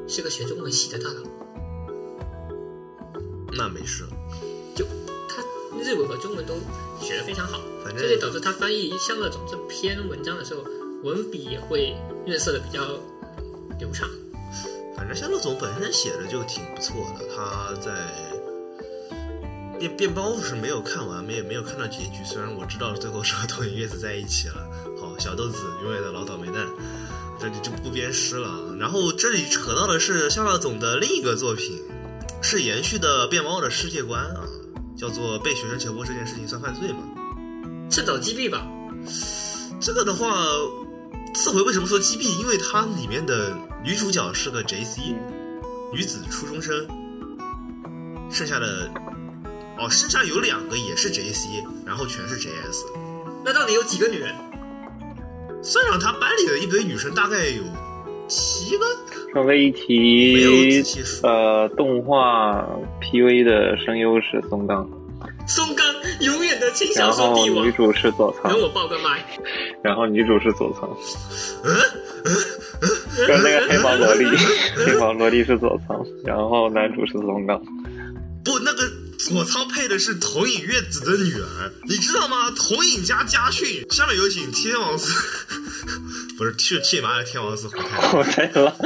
[0.09, 1.22] 是个学中文系的大佬，
[3.52, 4.05] 那没事，
[4.74, 4.85] 就
[5.28, 5.43] 他
[5.78, 6.55] 日文和中文都
[7.01, 10.62] 学得非常好，反正这就导致他翻译向乐总这篇文章的时候，
[11.05, 11.94] 文笔也会
[12.26, 12.80] 润色的比较
[13.78, 14.09] 流畅。
[14.97, 17.24] 反正像乐总本身写的就挺不错的。
[17.36, 18.12] 他在
[19.78, 22.24] 变变包是没有看完，没有没有看到结局。
[22.24, 24.68] 虽然我知道最后是和东野月子在一起了。
[25.01, 26.66] 好，小豆子永远的老倒霉蛋，
[27.39, 28.74] 这里就不鞭尸了。
[28.78, 31.82] 然后这里扯到的是夏乐总的另一个作品，
[32.43, 34.43] 是延续的变猫的世界观啊，
[34.97, 36.98] 叫做被学生强迫这件事情算犯罪吗？
[37.90, 38.66] 趁早击毙吧，
[39.81, 40.47] 这个的话，
[41.35, 42.39] 次回为什么说击毙？
[42.40, 45.15] 因为它里面的女主角是个 J C，
[45.93, 46.86] 女子初中生，
[48.31, 48.90] 剩下的
[49.78, 52.85] 哦，剩下有两个也是 JC，然后全是 JS。
[53.44, 54.35] 那到底有几个女人？
[55.62, 57.62] 算上他班里的一堆女生，大概有
[58.26, 58.85] 七个。
[59.35, 60.82] 稍微一提
[61.22, 62.66] 呃，动画
[63.01, 64.89] PV 的声优是松冈，
[65.47, 65.86] 松冈
[66.20, 67.66] 永远的轻小说帝王。
[67.66, 67.72] 女。
[67.72, 68.51] 主是佐仓。
[68.51, 69.22] 等，我报个麦，
[69.82, 70.89] 然后女主是佐仓，
[71.64, 71.68] 嗯，
[73.26, 74.24] 跟那个黑毛萝莉，
[74.86, 77.60] 黑毛萝莉是佐仓，然后男主是松冈。
[78.43, 78.82] 不，那个
[79.19, 82.51] 佐仓配的是桐影月子的女儿，你知道吗？
[82.53, 83.85] 桐影家家训。
[83.90, 85.12] 下面有请天王寺，
[86.39, 87.99] 不是去去马的天王寺胡太。
[88.16, 88.77] 我猜了，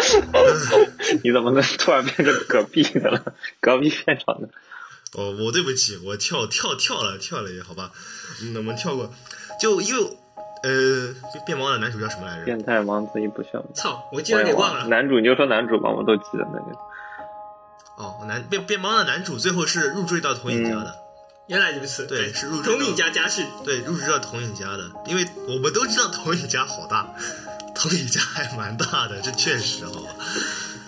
[1.23, 3.35] 你怎么能突然变成隔壁的了？
[3.61, 4.49] 隔壁片场的？
[5.15, 7.91] 哦，我对不起，我跳跳跳了跳了也好吧，
[8.43, 9.13] 嗯，我们跳过，
[9.61, 10.19] 就因为
[10.65, 11.15] 呃，
[11.45, 12.45] 变毛的男主叫什么来着？
[12.47, 14.87] 变态王子一不笑，操，我竟然给忘了。
[14.89, 16.79] 男主你就说男主吧，我都记得那个。
[18.03, 20.97] 哦，男变变猫的男主最后是入赘到桐影家的，
[21.47, 23.45] 原来如此，对是入赘同影家家世。
[23.65, 27.15] 对，入赘到桐影家的，因为我们都知道桐影家好大，
[27.77, 30.11] 桐影家还蛮大的，这确实好吧。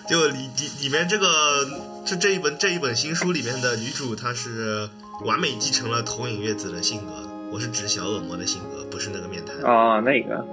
[0.09, 1.65] 就里里里面这个
[2.05, 4.89] 这这一本这一本新书里面的女主，她是
[5.23, 7.13] 完美继承了桐影月子的性格。
[7.51, 9.55] 我是指小恶魔的性格，不是那个面瘫。
[9.63, 10.45] 啊，那个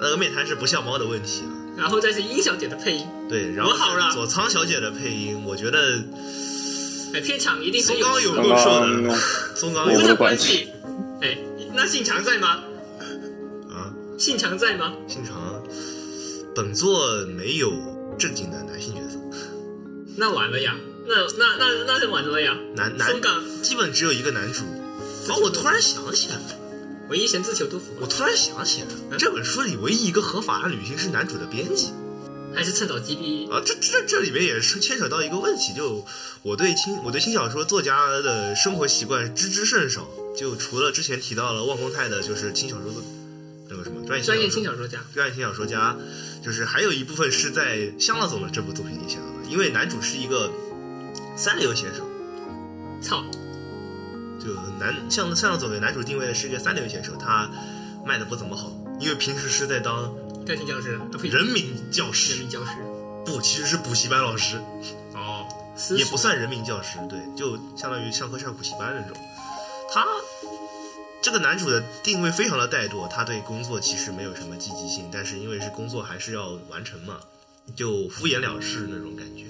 [0.00, 1.52] 那个面瘫是不像猫的问题了。
[1.78, 6.02] 然后再是殷小姐的配音，对，然后我好了佐仓小姐的配音，我觉得
[7.14, 9.16] 哎，片场一定很松冈有有够瘦刚的，
[9.54, 10.64] 松冈有我的无的关系。
[10.64, 10.68] 关系。
[11.22, 11.38] 哎，
[11.74, 12.64] 那信长在吗？
[13.70, 14.92] 啊，信长在吗？
[15.06, 15.62] 信长
[16.54, 17.72] 本作没有
[18.18, 19.18] 正经的男性角色，
[20.16, 20.74] 那完了呀，
[21.06, 22.58] 那那那那就完了呀。
[22.74, 23.42] 男男松冈。
[23.62, 24.64] 基本只有一个男主。
[25.28, 26.42] 哦，我突然想起来了，
[27.08, 31.92] 唯一神自求多福，我突然想起来了，这本书里唯一一个合法的女性是男主的编辑
[32.54, 33.50] 还是趁早击毙。
[33.50, 36.04] 啊，这这这里面也是牵扯到一个问题，就
[36.42, 42.98] 我对轻我对轻小说作家的生活习惯知之甚少，就除了之前提到了望风太的，就是轻小说的
[43.70, 45.96] 那个什么专业专业轻轻小说家，专业轻小说家，
[46.44, 50.50] 就是还有一部分是在香辣总的这部作品里写到的，因为男主是一个
[51.36, 52.06] 三流写手，
[53.02, 53.24] 操，
[54.48, 57.50] 就男像香乐总给男主定位的是一个三流选手，他
[58.06, 60.14] 卖的不怎么好，因为平时是在当
[60.46, 62.70] 干训教师，人民教人师，民教师。
[63.26, 64.56] 不，其实是补习班老师，
[65.12, 65.46] 哦，
[65.98, 69.14] 也不算人民教师，对，就相当于上课上补习班那种。
[69.92, 70.06] 他
[71.20, 77.20] 这个男主的定位非常的怠惰，他对工作其实没有什么积极性，但是因为是工作还是要完成嘛，
[77.76, 79.44] 就敷衍了事那种感觉。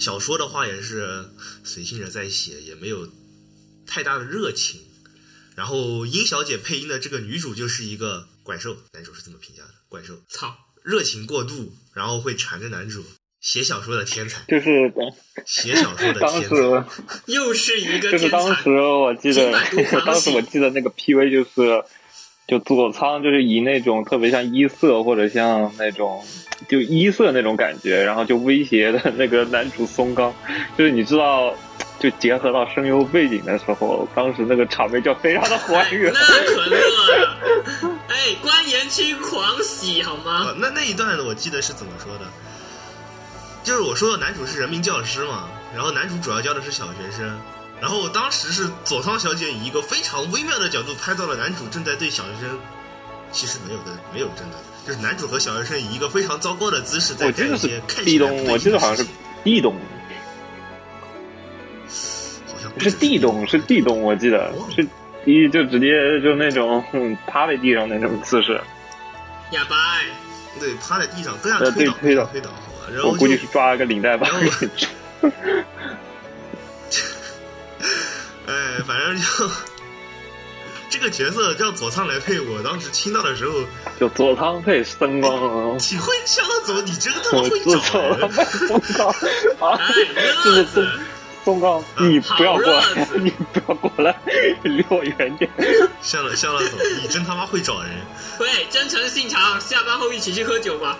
[0.00, 1.28] 小说的话也是
[1.62, 3.06] 随性着在写，也没有
[3.90, 4.80] 太大的热情。
[5.56, 13.04] 然后殷小姐配音的这个女主就是一个怪兽，男主是这么评价的，怪兽，操，热情过度，然后会缠着男主。
[13.42, 14.92] 写小说的天才，就是
[15.46, 16.84] 写小说的天才。
[17.24, 18.70] 又是一个就是天才当时。
[18.70, 19.50] 我记得
[20.04, 21.82] 当时我记得那个 PV 就是，
[22.46, 26.22] 就佐仓就是以那种特别像一色或者像那种
[26.68, 30.34] 就一色那种感觉，然后就威胁的那个男主松冈，
[30.76, 31.56] 就是你知道，
[32.00, 36.12] 就结合到声优背景的时候，当时那个场面就非常的还原。
[36.12, 37.36] 那可乐了，
[38.08, 40.46] 哎，关岩区狂喜好吗？
[40.46, 42.24] 啊，那那一段我记得是怎么说的？
[43.62, 47.38] 就是我说的男主是人民教师嘛，然后男主主要教的是小学生，
[47.82, 52.58] 然后当时是佐仓小姐以一个非常微妙的角度拍到了男主正在对小学生，
[53.30, 54.56] 其实没有的，没有真的，
[54.86, 59.99] 就是男主和小学生以一个非常糟糕的姿势在我记得是干一些看起来不地洞，我对劲的记得好像是事情地洞，好像不
[62.78, 64.86] 是地洞，是地洞，我记得是
[65.24, 68.60] 第一就直接就那种嗯趴在地上那种姿势，
[69.52, 70.04] 哑巴，哎
[70.58, 74.42] 对趴在地上跟上呃推倒对推倒推倒，好吧，然后我估计是抓了个领带把然后
[78.46, 78.52] 哎，
[78.86, 79.24] 反正就
[80.88, 83.60] 这个角色让佐仓来配，我当时听到的时候，
[83.98, 88.28] 就佐仓配灯光，体会向了走，你真他妈我会找人。
[88.28, 89.08] 被松冈
[89.60, 89.92] 啊哎，，
[90.44, 90.88] 就是
[91.44, 94.16] 松乐子，松冈，你不要过来， 你不要过来，
[94.62, 95.50] 离我远点。
[96.02, 97.90] 向了向了走，你真他妈会找人
[98.38, 100.98] 喂，真诚信长，下班后一起去喝酒吧。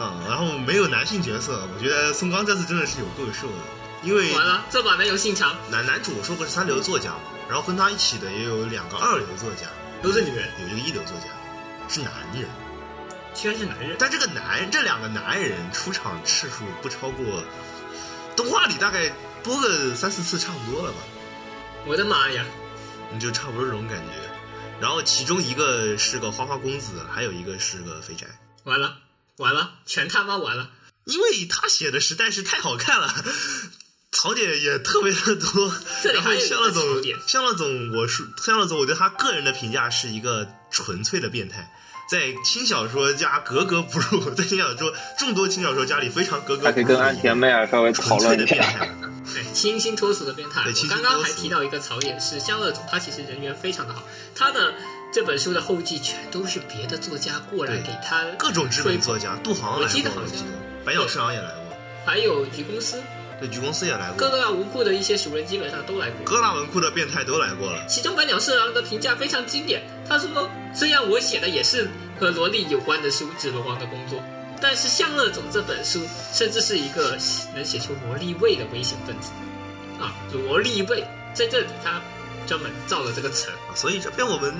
[0.00, 3.54] 嗯、然后没有男性角色，我觉得松冈这次真的是有够瘦的，
[4.02, 9.66] 因为完了，这把没有信长，男男主我说过是三流作家嘛，然后跟他一起的也有两个二流作家，
[10.02, 11.26] 都是女人，有一个一流作家
[11.88, 12.48] 是男人。
[13.34, 13.94] 居然是男人。
[13.98, 17.42] 但这个男这两个男人出场次数不超过，
[18.34, 19.12] 动画里大概
[19.42, 20.98] 播个三四次差不多了吧，
[21.86, 22.44] 我的妈呀！
[23.12, 24.12] 你就差不多这种感觉。
[24.80, 28.26] 然后其中一个是个花花公子，还有一个是个肥宅。
[28.64, 28.98] 完了，
[29.38, 30.70] 完了，全他妈完了！
[31.04, 33.12] 因为他写的实在是太好看了，
[34.12, 35.68] 槽点也特别的多。
[35.68, 41.72] 然后这里还有一香乐总个槽点，香乐总，我是香乐总，我对他个人的评价是一个纯粹的变态。
[42.08, 46.66] 在轻小说家格格不入，在轻小说众多轻小说家里非常格格不入。
[46.66, 48.56] 还可以跟安田妹啊稍微讨纯粹论一下。
[48.56, 48.88] 的变态。
[49.34, 50.62] 对，清新脱俗的变态。
[50.64, 54.02] 我刚刚还提到一个槽点是，香乐总他其实人缘非常的好，
[54.34, 54.72] 他的
[55.12, 60.44] 这本书的后记全都是别的作家过来给他各种知名作家，杜航来过，我记得好像记得
[60.82, 61.76] 白鸟市场也来过，
[62.06, 63.02] 还有菊公司，
[63.40, 66.24] 对，菊公司也来过各过，大文库的一些熟人基本上都来过。
[66.24, 67.86] 各大文库的变态都来过了。
[67.86, 71.88] 其中百鸟社郎的评价非常经典，他说：“虽然我写的也是
[72.18, 74.20] 和萝莉有关的书，指罗王的工作，
[74.60, 76.00] 但是向乐总这本书
[76.32, 77.16] 甚至是一个
[77.54, 79.30] 能写出萝莉味的危险分子
[80.00, 80.12] 啊！
[80.32, 82.00] 萝莉味在这里他
[82.46, 83.54] 专门造了这个词儿。
[83.76, 84.52] 所以这边我们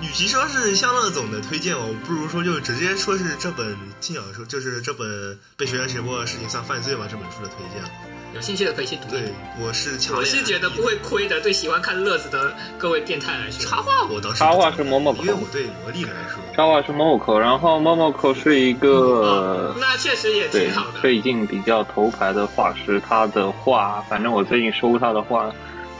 [0.00, 7.06] 与其说是向乐总的推荐，我不如说就直接说是这本轻小说，就是这本被学员写过的事情算犯罪吗？
[7.10, 8.13] 这本书的推荐。
[8.34, 9.08] 有兴趣的可以去读。
[9.08, 9.32] 对，
[9.64, 13.64] 我是强我是觉得不会亏的，对喜欢看乐子的各位变态来说。
[13.64, 21.00] 插画，我倒是插画是某某因为我对萝莉来说，插画是 Momoko，然后 Momoko 是一个哦，那确实也挺好的。
[21.00, 25.52] 最近比较头牌的画师，他的画，反正我最近收他的画，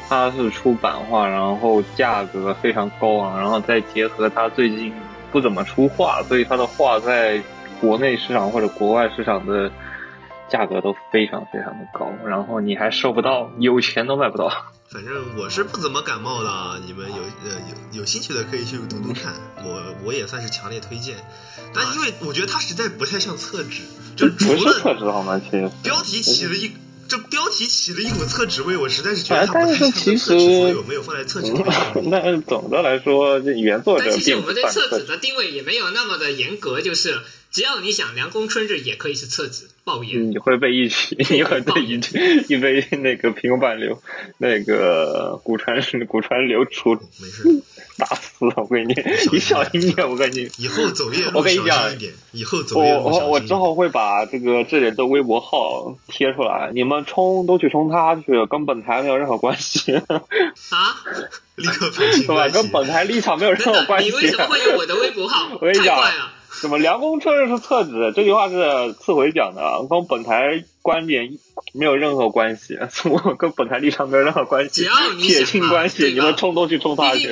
[0.08, 4.92] 他是出版画，然后价格非常高昂，然后再结合他最近
[5.30, 7.40] 不怎么出画，所以他的画在
[7.80, 9.70] 国内市场或者国外市场的
[10.54, 14.48] 价格都非常非常的高，然后你还收不到，有钱都买不到。
[14.88, 17.58] 反正我是不怎么感冒的，你们有呃
[17.92, 21.16] 有有兴趣的可以去读读看，我我也算是强烈推荐。
[21.74, 23.82] 但因为我觉得它实在不太像厕纸，
[24.14, 25.40] 就除不是了厕纸好吗？
[25.44, 25.68] 其实。
[25.82, 26.70] 标题起了一。
[27.06, 31.68] 这标题起了一股厕纸味，我实在是觉得它不太像个厕纸，实所以我没有放在厕纸里面。
[32.08, 34.64] 那总的来说，这原作者但其实我们对。
[34.70, 37.18] 厕纸的定位也没有那么的严格，就是
[37.54, 40.28] 只要你想凉宫春日也可以是厕纸爆炎。
[40.28, 41.94] 你会被一起，你会被一
[42.48, 43.96] 一杯那个平板流，
[44.38, 47.62] 那个古川古川流出没事，
[47.96, 48.92] 打死我跟你，
[49.30, 50.50] 你小心点，我跟你。
[50.58, 53.60] 以后走夜路小我跟你讲心一点，以后走我夜路我我之小心一点。
[53.60, 60.02] 后会把这个这里的微博号贴出来，你们冲都去冲他去，跟本台没有任何关系，啊？
[61.54, 62.48] 立刻撇清对吧？
[62.48, 62.68] 跟。
[62.70, 64.08] 本台立场没有任何关系。
[64.08, 65.52] 你为什么会有我的微博号？
[65.62, 65.96] 我跟你讲！
[66.60, 68.12] 什么凉宫春日是厕纸？
[68.14, 71.36] 这句话是次回讲的，跟本台观点
[71.74, 77.30] 没有任何关系，我跟本台立场没有任何关系只，要你撇清关系，你们冲都去冲他去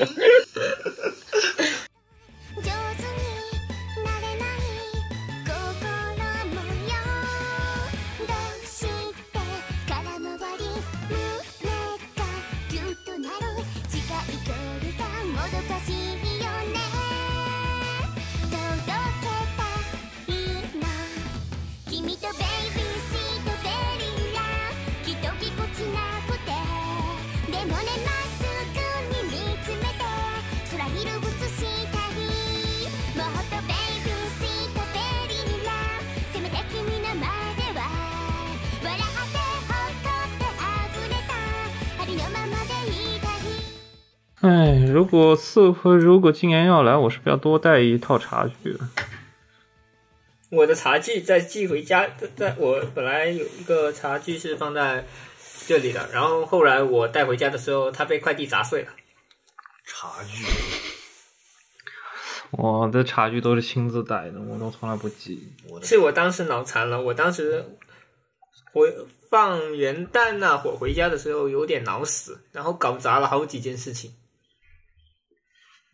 [44.43, 48.77] 哎，如果四回，如果今年要来，我是不是要多带一套茶具？
[50.51, 55.07] 我的茶具在寄回家，在在我本来有一个茶具是放在
[55.69, 58.89] 这里的，然后后来我带回家的时候，它被快递砸碎了。
[59.87, 60.45] 茶具，
[62.51, 65.53] 我的茶具都是亲自带的，我都从来不寄。
[65.69, 67.65] 我是我当时脑残了，我当时
[68.73, 68.93] 回
[69.31, 74.13] 放元旦那会儿回家的时候有点脑死，然后搞砸了好几件事情。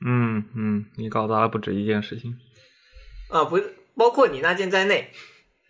[0.04, 2.36] 嗯嗯，你搞砸了不止一件事情。
[3.30, 5.10] 啊，不是，包括你那件在内，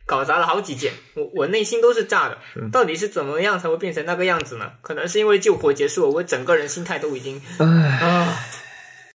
[0.06, 2.38] 搞砸了好几件，我我内心都是炸的。
[2.70, 4.72] 到底是怎么样才会变成那个样子呢？
[4.80, 8.26] 可能是因为救火结束，我整个人心态都已经唉，